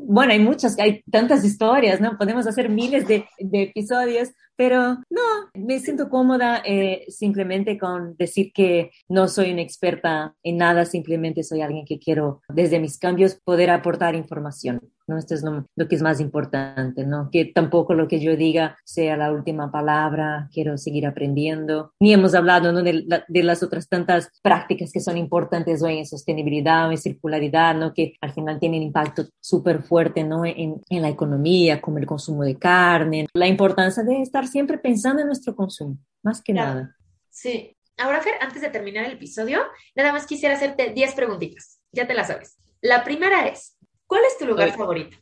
[0.03, 2.17] Bueno, hay muchas, hay tantas historias, ¿no?
[2.17, 5.23] Podemos hacer miles de, episodios, pero no,
[5.55, 11.43] me siento cómoda eh, simplemente con decir que no soy una experta en nada, simplemente
[11.43, 14.81] soy alguien que quiero desde mis cambios poder aportar información.
[15.11, 15.19] ¿No?
[15.19, 17.29] Esto es lo, que es más importante, ¿no?
[17.31, 21.93] Que tampoco lo que yo diga sea la última palabra, quiero seguir aprendiendo.
[22.01, 22.83] Ni hemos hablado, ¿no?
[22.83, 27.75] De, de las otras tantas prácticas que son importantes hoy en sostenibilidad o en circularidad,
[27.75, 27.93] ¿no?
[27.93, 30.47] Que al final tienen impacto súper fuerte, ¿no?
[30.47, 35.21] En, en la economía, como el consumo de carne, la importancia de estar siempre pensando
[35.21, 36.97] en nuestro consumo, más que nada.
[37.29, 37.77] Sí.
[37.99, 39.61] Ahora, Fer, antes de terminar el episodio,
[39.95, 41.81] nada más quisiera hacerte 10 preguntitas.
[41.93, 42.59] Ya te las sabes.
[42.81, 43.77] La primera es,
[44.11, 45.17] ¿Cuál es tu lugar favorito?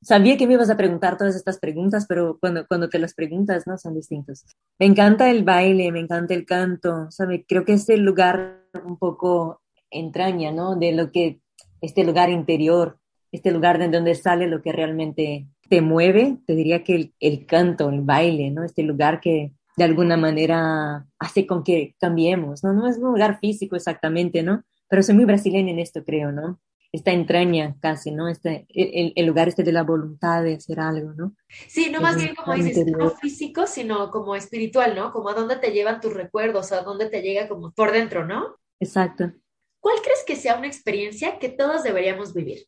[0.00, 3.66] Sabía que me ibas a preguntar todas estas preguntas, pero cuando, cuando te las preguntas,
[3.66, 3.76] ¿no?
[3.76, 4.44] Son distintos.
[4.78, 7.44] Me encanta el baile, me encanta el canto, ¿sabe?
[7.48, 9.60] Creo que es el lugar un poco
[9.90, 10.76] entraña, ¿no?
[10.76, 11.40] De lo que,
[11.80, 13.00] este lugar interior,
[13.32, 17.44] este lugar de donde sale lo que realmente te mueve, te diría que el, el
[17.44, 18.62] canto, el baile, ¿no?
[18.62, 22.72] Este lugar que de alguna manera hace con que cambiemos, ¿no?
[22.72, 24.62] No es un lugar físico exactamente, ¿no?
[24.88, 26.60] Pero soy muy brasileña en esto, creo, ¿no?
[26.92, 28.28] Esta entraña casi, ¿no?
[28.28, 31.34] Este, el, lugar este de la voluntad de hacer algo, ¿no?
[31.66, 35.12] Sí, no más bien como dices, no físico, sino como espiritual, ¿no?
[35.12, 38.56] Como a dónde te llevan tus recuerdos, a dónde te llega como por dentro, ¿no?
[38.80, 39.32] Exacto.
[39.80, 42.66] ¿Cuál crees que sea una experiencia que todos deberíamos vivir?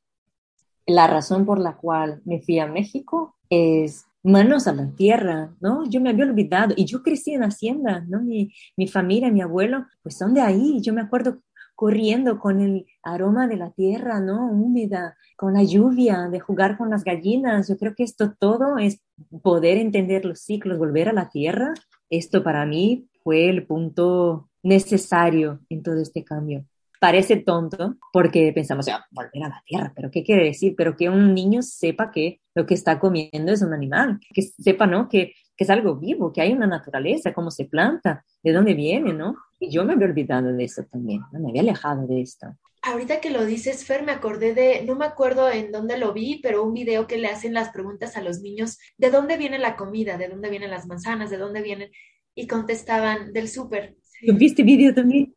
[0.86, 5.88] La razón por la cual me fui a México es manos a la tierra, ¿no?
[5.88, 8.20] Yo me había olvidado y yo crecí en Hacienda, ¿no?
[8.20, 10.80] Mi, mi familia, mi abuelo, pues son de ahí.
[10.82, 11.40] Yo me acuerdo
[11.80, 14.52] corriendo con el aroma de la tierra, ¿no?
[14.52, 17.68] Húmeda, con la lluvia, de jugar con las gallinas.
[17.68, 19.00] Yo creo que esto todo es
[19.42, 21.72] poder entender los ciclos, volver a la tierra.
[22.10, 26.66] Esto para mí fue el punto necesario en todo este cambio.
[27.00, 30.74] Parece tonto porque pensamos, ya, volver a la tierra, pero ¿qué quiere decir?
[30.76, 34.86] Pero que un niño sepa que lo que está comiendo es un animal, que sepa,
[34.86, 35.08] ¿no?
[35.08, 39.14] Que, que es algo vivo, que hay una naturaleza, cómo se planta, de dónde viene,
[39.14, 39.36] ¿no?
[39.62, 41.38] Y yo me había olvidado de eso también, ¿no?
[41.38, 42.46] me había alejado de esto.
[42.82, 46.40] Ahorita que lo dices, Fer, me acordé de, no me acuerdo en dónde lo vi,
[46.42, 49.76] pero un video que le hacen las preguntas a los niños, ¿de dónde viene la
[49.76, 50.16] comida?
[50.16, 51.28] ¿De dónde vienen las manzanas?
[51.28, 51.90] ¿De dónde vienen?
[52.34, 53.96] Y contestaban, del súper.
[54.22, 55.34] ¿Viste video también?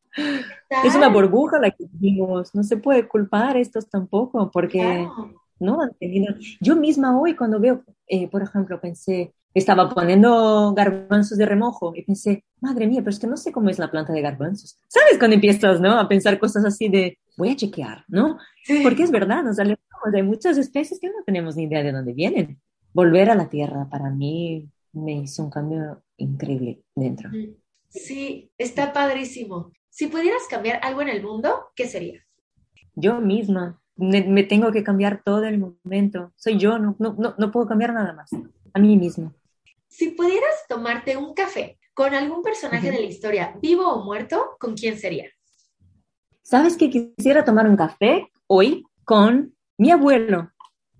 [0.86, 5.06] Es una burbuja la que vimos, no se puede culpar estos tampoco, porque
[5.60, 6.36] no han tenido...
[6.62, 12.04] Yo misma hoy cuando veo, eh, por ejemplo, pensé, estaba poniendo garbanzos de remojo y
[12.04, 14.80] pensé, madre mía, pero es que no sé cómo es la planta de garbanzos.
[14.88, 16.00] ¿Sabes cuando empiezas, no?
[16.00, 18.38] A pensar cosas así de, voy a chequear, ¿no?
[18.82, 22.14] Porque es verdad, nos alejamos de muchas especies que no tenemos ni idea de dónde
[22.14, 22.60] vienen.
[22.94, 27.30] Volver a la tierra para mí me hizo un cambio increíble dentro.
[27.30, 27.56] Mm.
[27.90, 29.72] Sí, está padrísimo.
[29.90, 32.26] Si pudieras cambiar algo en el mundo, ¿qué sería?
[32.96, 33.80] Yo misma.
[33.96, 36.34] Me, tengo que cambiar todo el momento.
[36.36, 38.32] Soy yo, no, no, no, puedo cambiar nada más.
[38.74, 39.32] A mí misma.
[39.96, 44.74] Si pudieras tomarte un café con algún personaje de la historia, vivo o muerto, ¿con
[44.74, 45.30] quién sería?
[46.42, 50.52] ¿Sabes que quisiera tomar un café hoy con mi abuelo?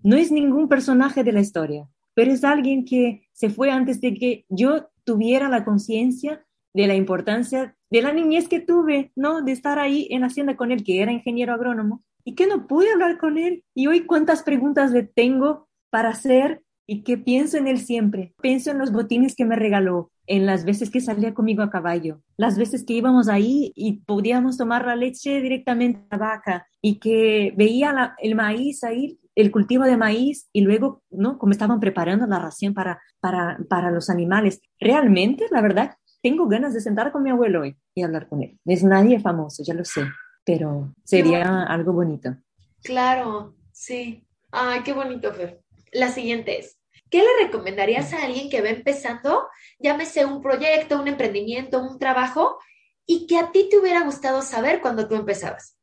[0.04, 4.14] No es ningún personaje de la historia, pero es alguien que se fue antes de
[4.14, 9.42] que yo tuviera la conciencia de la importancia de la niñez que tuve, ¿no?
[9.42, 12.68] De estar ahí en la hacienda con él, que era ingeniero agrónomo, y que no
[12.68, 13.64] pude hablar con él.
[13.74, 18.34] Y hoy cuántas preguntas le tengo para hacer y que pienso en él siempre.
[18.42, 22.22] Pienso en los botines que me regaló, en las veces que salía conmigo a caballo,
[22.38, 27.00] las veces que íbamos ahí y podíamos tomar la leche directamente a la vaca y
[27.00, 31.38] que veía el maíz ahí, el cultivo de maíz y luego, ¿no?
[31.38, 34.62] Como estaban preparando la ración para, para, para los animales.
[34.80, 38.60] Realmente, la verdad, tengo ganas de sentar con mi abuelo hoy y hablar con él.
[38.66, 40.04] Es nadie famoso, ya lo sé,
[40.46, 42.36] pero sería algo bonito.
[42.84, 44.24] Claro, sí.
[44.52, 45.63] Ay, qué bonito, Fer.
[45.94, 46.78] La siguiente es,
[47.10, 49.48] ¿qué le recomendarías a alguien que va empezando,
[49.80, 52.58] llámese un proyecto, un emprendimiento, un trabajo,
[53.06, 55.78] y que a ti te hubiera gustado saber cuando tú empezabas?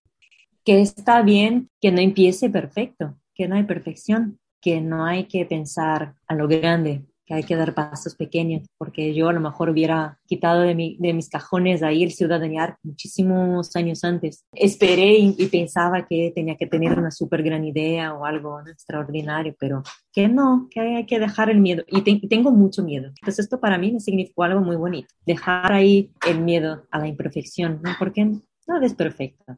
[0.65, 5.47] Que está bien que no empiece perfecto, que no hay perfección, que no hay que
[5.47, 9.71] pensar a lo grande, que hay que dar pasos pequeños, porque yo a lo mejor
[9.71, 14.45] hubiera quitado de, mi, de mis cajones ahí el ciudadanear muchísimos años antes.
[14.53, 19.85] Esperé y, pensaba que tenía que tener una súper gran idea o algo extraordinario, pero
[20.13, 21.85] que no, que hay, que dejar el miedo.
[21.87, 23.13] Y, tengo mucho miedo.
[23.21, 27.07] Entonces esto para mí me significó algo muy bonito, dejar ahí el miedo a la
[27.07, 27.93] imperfección, ¿no?
[27.97, 28.25] porque
[28.67, 29.57] nada es perfecto.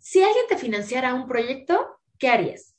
[0.00, 1.78] Si alguien te financiara un proyecto,
[2.18, 2.74] ¿qué harías?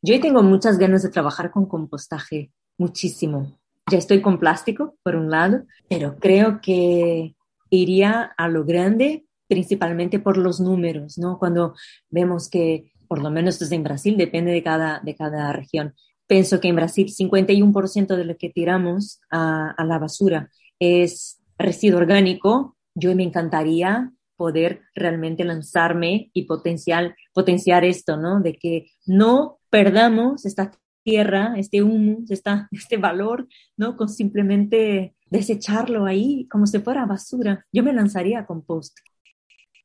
[0.00, 2.50] Yo tengo muchas ganas de trabajar con compostaje
[2.80, 3.52] muchísimo.
[3.90, 7.34] Ya estoy con plástico, por un lado, pero creo que
[7.68, 11.38] iría a lo grande, principalmente por los números, ¿no?
[11.38, 11.74] Cuando
[12.08, 15.94] vemos que, por lo menos desde en Brasil, depende de cada, de cada región.
[16.26, 21.98] Pienso que en Brasil 51% de lo que tiramos a, a la basura es residuo
[21.98, 22.76] orgánico.
[22.94, 28.40] Yo me encantaría poder realmente lanzarme y potencial, potenciar esto, ¿no?
[28.40, 30.70] De que no perdamos esta
[31.02, 32.18] tierra, este humo,
[32.72, 33.96] este valor, ¿no?
[33.96, 37.66] Con simplemente desecharlo ahí como si fuera basura.
[37.72, 38.98] Yo me lanzaría a compost.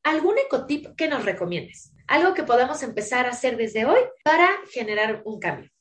[0.03, 1.91] ¿Algún ecotip que nos recomiendes?
[2.07, 5.71] Algo que podamos empezar a hacer desde hoy para generar un cambio.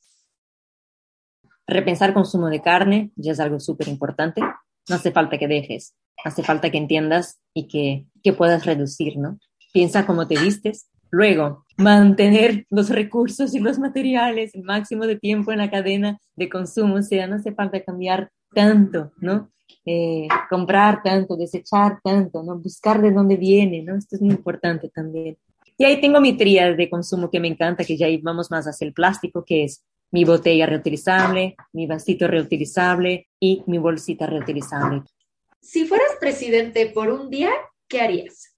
[1.67, 4.41] Repensar consumo de carne ya es algo súper importante.
[4.89, 9.39] No hace falta que dejes, hace falta que entiendas y que, que puedas reducir, ¿no?
[9.73, 15.53] Piensa cómo te vistes, Luego, mantener los recursos y los materiales el máximo de tiempo
[15.53, 19.49] en la cadena de consumo, o sea, no hace falta cambiar tanto, ¿no?
[19.85, 22.57] Eh, comprar tanto, desechar tanto, ¿no?
[22.57, 23.95] Buscar de dónde viene, ¿no?
[23.95, 25.37] Esto es muy importante también.
[25.77, 28.85] Y ahí tengo mi tría de consumo que me encanta, que ya vamos más hacia
[28.85, 35.03] el plástico, que es mi botella reutilizable, mi vasito reutilizable y mi bolsita reutilizable.
[35.61, 37.51] Si fueras presidente por un día,
[37.87, 38.53] ¿qué harías?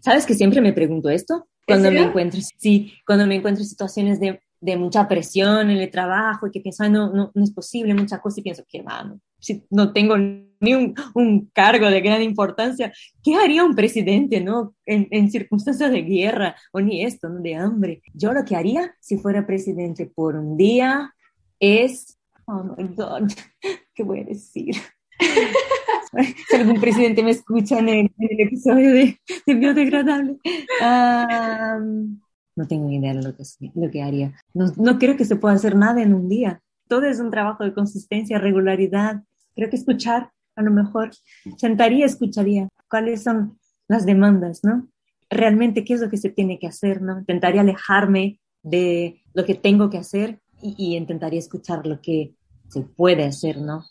[0.00, 1.48] ¿Sabes que siempre me pregunto esto?
[1.66, 5.90] Cuando me encuentro, sí, cuando me encuentro en situaciones de, de, mucha presión en el
[5.90, 9.20] trabajo y que pienso, no, no, no es posible, muchas cosas, y pienso, que mano,
[9.40, 12.92] si no tengo ni un, un, cargo de gran importancia,
[13.22, 14.74] ¿qué haría un presidente, no?
[14.86, 17.40] En, en, circunstancias de guerra o ni esto, ¿no?
[17.40, 18.00] De hambre.
[18.14, 21.14] Yo lo que haría si fuera presidente por un día
[21.60, 23.28] es, oh my God,
[23.94, 24.74] ¿qué voy a decir?
[26.48, 30.38] si algún presidente me escucha en el, episodio de, biodegradable.
[32.56, 33.44] no tengo ni idea de lo que,
[33.74, 34.34] lo que haría.
[34.54, 36.62] No, no creo que se pueda hacer nada en un día.
[36.88, 39.22] Todo es un trabajo de consistencia, regularidad.
[39.54, 41.10] Creo que escuchar, a lo mejor,
[41.56, 44.88] sentaría, escucharía cuáles son las demandas, ¿no?
[45.28, 47.18] Realmente, ¿qué es lo que se tiene que hacer, ¿no?
[47.18, 52.34] Intentaría alejarme de lo que tengo que hacer y, y intentaría escuchar lo que
[52.68, 53.84] se puede hacer, ¿no?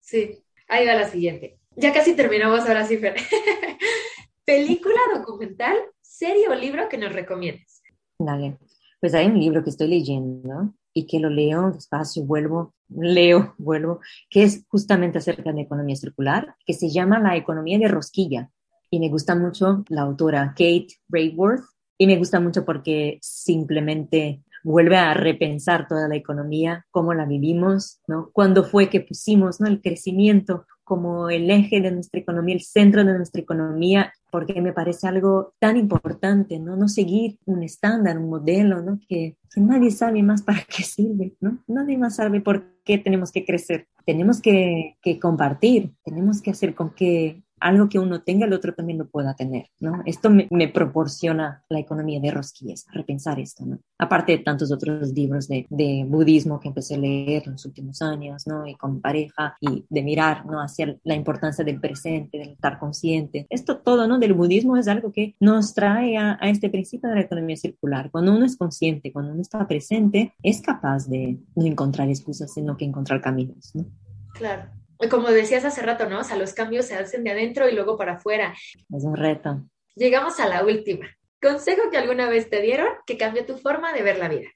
[0.00, 1.58] Sí, Ahí va la siguiente.
[1.74, 3.16] Ya casi terminamos ahora sí, Fer.
[4.44, 7.82] Película, documental, serie o libro que nos recomiendes.
[8.18, 8.56] Dale.
[9.00, 14.00] Pues hay un libro que estoy leyendo y que lo leo despacio, vuelvo, leo, vuelvo,
[14.28, 18.50] que es justamente acerca de economía circular, que se llama La economía de rosquilla.
[18.90, 21.64] Y me gusta mucho la autora Kate Rayworth
[21.98, 28.00] y me gusta mucho porque simplemente vuelve a repensar toda la economía, cómo la vivimos,
[28.06, 28.30] ¿no?
[28.32, 29.66] Cuándo fue que pusimos, ¿no?
[29.66, 34.72] El crecimiento como el eje de nuestra economía, el centro de nuestra economía, porque me
[34.72, 36.74] parece algo tan importante, ¿no?
[36.74, 38.98] No seguir un estándar, un modelo, ¿no?
[39.08, 41.62] Que, que nadie sabe más para qué sirve, ¿no?
[41.68, 43.86] Nadie más sabe por qué tenemos que crecer.
[44.04, 48.74] Tenemos que, que compartir, tenemos que hacer con que algo que uno tenga, el otro
[48.74, 50.02] también lo pueda tener, ¿no?
[50.06, 53.78] Esto me, proporciona la economía de rosquillas, repensar esto, ¿no?
[53.98, 58.00] Aparte de tantos otros libros de, de, budismo que empecé a leer en los últimos
[58.02, 58.66] años, ¿no?
[58.66, 60.60] Y con pareja y de mirar, ¿no?
[60.60, 63.46] Hacia la importancia del presente, del estar consciente.
[63.50, 64.18] Esto todo, ¿no?
[64.18, 68.10] Del budismo es algo que nos trae a, a este principio de la economía circular.
[68.10, 72.76] Cuando uno es consciente, cuando uno está presente, es capaz de no encontrar excusas, sino
[72.76, 73.84] que encontrar caminos, ¿no?
[74.32, 76.20] Claro como decías hace rato, ¿no?
[76.20, 78.54] O sea, los cambios se hacen de adentro y luego para afuera.
[78.94, 79.62] Es un reto.
[79.94, 81.06] Llegamos a la última.
[81.40, 84.48] Consejo que alguna vez te dieron que cambie tu forma de ver la vida.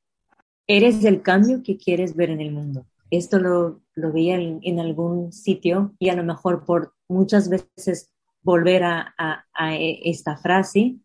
[0.67, 2.87] Eres el cambio que quieres ver en el mundo.
[3.11, 8.11] Esto lo, lo veía en, algún sitio y a lo mejor por muchas veces
[8.43, 10.97] volver a, a, a esta frase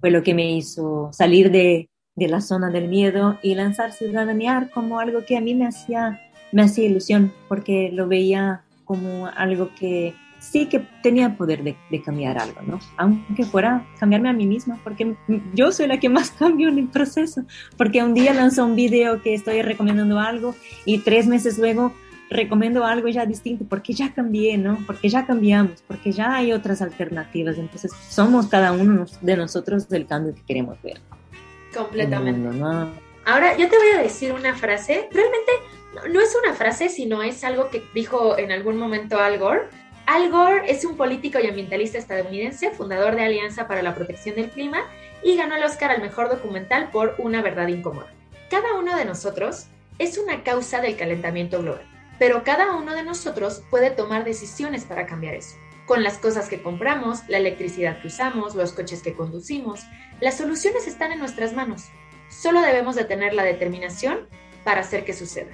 [0.00, 4.70] fue lo que me hizo salir de, de la zona del miedo y lanzar ciudadanear
[4.70, 6.20] como algo que a mí me hacía,
[6.52, 12.38] me hacía ilusión porque lo veía como algo que sí que tenía poder de, cambiar
[12.38, 12.80] algo, ¿no?
[12.96, 15.16] Aunque fuera cambiarme a mí misma, porque
[15.54, 17.44] yo soy la que más cambio en el proceso,
[17.76, 21.92] porque un día lanzo un video que estoy recomendando algo y tres meses luego
[22.28, 24.78] recomiendo algo ya distinto, porque ya cambié, ¿no?
[24.86, 30.06] Porque ya cambiamos, porque ya hay otras alternativas, entonces somos cada uno de nosotros del
[30.06, 31.00] cambio que queremos ver.
[31.74, 33.05] Completamente.
[33.26, 35.50] Ahora, yo te voy a decir una frase, realmente
[36.08, 39.62] no es una frase, sino es algo que dijo en algún momento Al Gore.
[40.06, 44.50] Al Gore es un político y ambientalista estadounidense, fundador de Alianza para la Protección del
[44.50, 44.78] Clima
[45.24, 48.06] y ganó el Oscar al mejor documental por Una verdad incómoda.
[48.48, 49.66] Cada uno de nosotros
[49.98, 51.82] es una causa del calentamiento global,
[52.20, 55.56] pero cada uno de nosotros puede tomar decisiones para cambiar eso.
[55.86, 59.80] Con las cosas que compramos, la electricidad que usamos, los coches que conducimos,
[60.20, 61.86] las soluciones están en nuestras manos.
[62.28, 64.28] Solo debemos de tener la determinación
[64.64, 65.50] para hacer que suceda.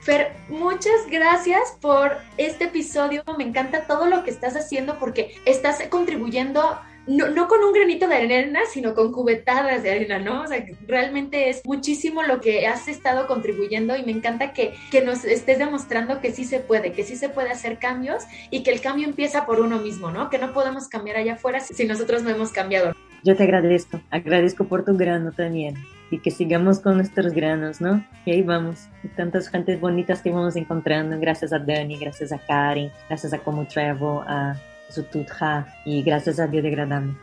[0.00, 3.24] Fer, muchas gracias por este episodio.
[3.36, 6.78] Me encanta todo lo que estás haciendo porque estás contribuyendo
[7.08, 10.42] no, con un granito de arena, sino con cubetadas de arena, ¿no?
[10.42, 15.02] O sea, realmente es muchísimo lo que has estado contribuyendo y me encanta que, que
[15.02, 18.72] nos estés demostrando que sí se puede, que sí se puede hacer cambios y que
[18.72, 20.30] el cambio empieza por uno mismo, ¿no?
[20.30, 22.92] Que no podemos cambiar allá afuera si nosotros no hemos cambiado.
[23.24, 25.76] Yo te agradezco, agradezco por tu grano también
[26.10, 28.04] y que sigamos con nuestros granos, ¿no?
[28.24, 32.90] Y ahí vamos, tantas gentes bonitas que vamos encontrando, gracias a Dani, gracias a Karen,
[33.08, 34.56] gracias a Como Travel, a
[34.88, 37.14] Sututja y gracias a Biodegradable.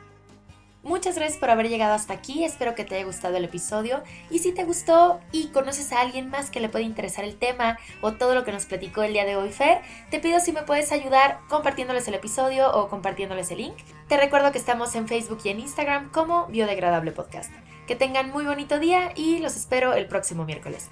[0.84, 4.39] Muchas gracias por haber llegado hasta aquí, espero que te haya gustado el episodio y
[4.39, 8.11] si te gustó y conoces a alguien más que le puede interesar el tema o
[8.11, 9.79] todo lo que nos platicó el día de hoy Fer,
[10.11, 13.77] te pido si me puedes ayudar compartiéndoles el episodio o compartiéndoles el link.
[14.09, 17.53] Te recuerdo que estamos en Facebook y en Instagram como Biodegradable Podcast.
[17.88, 20.89] Que tengan muy bonito día y los espero el próximo miércoles.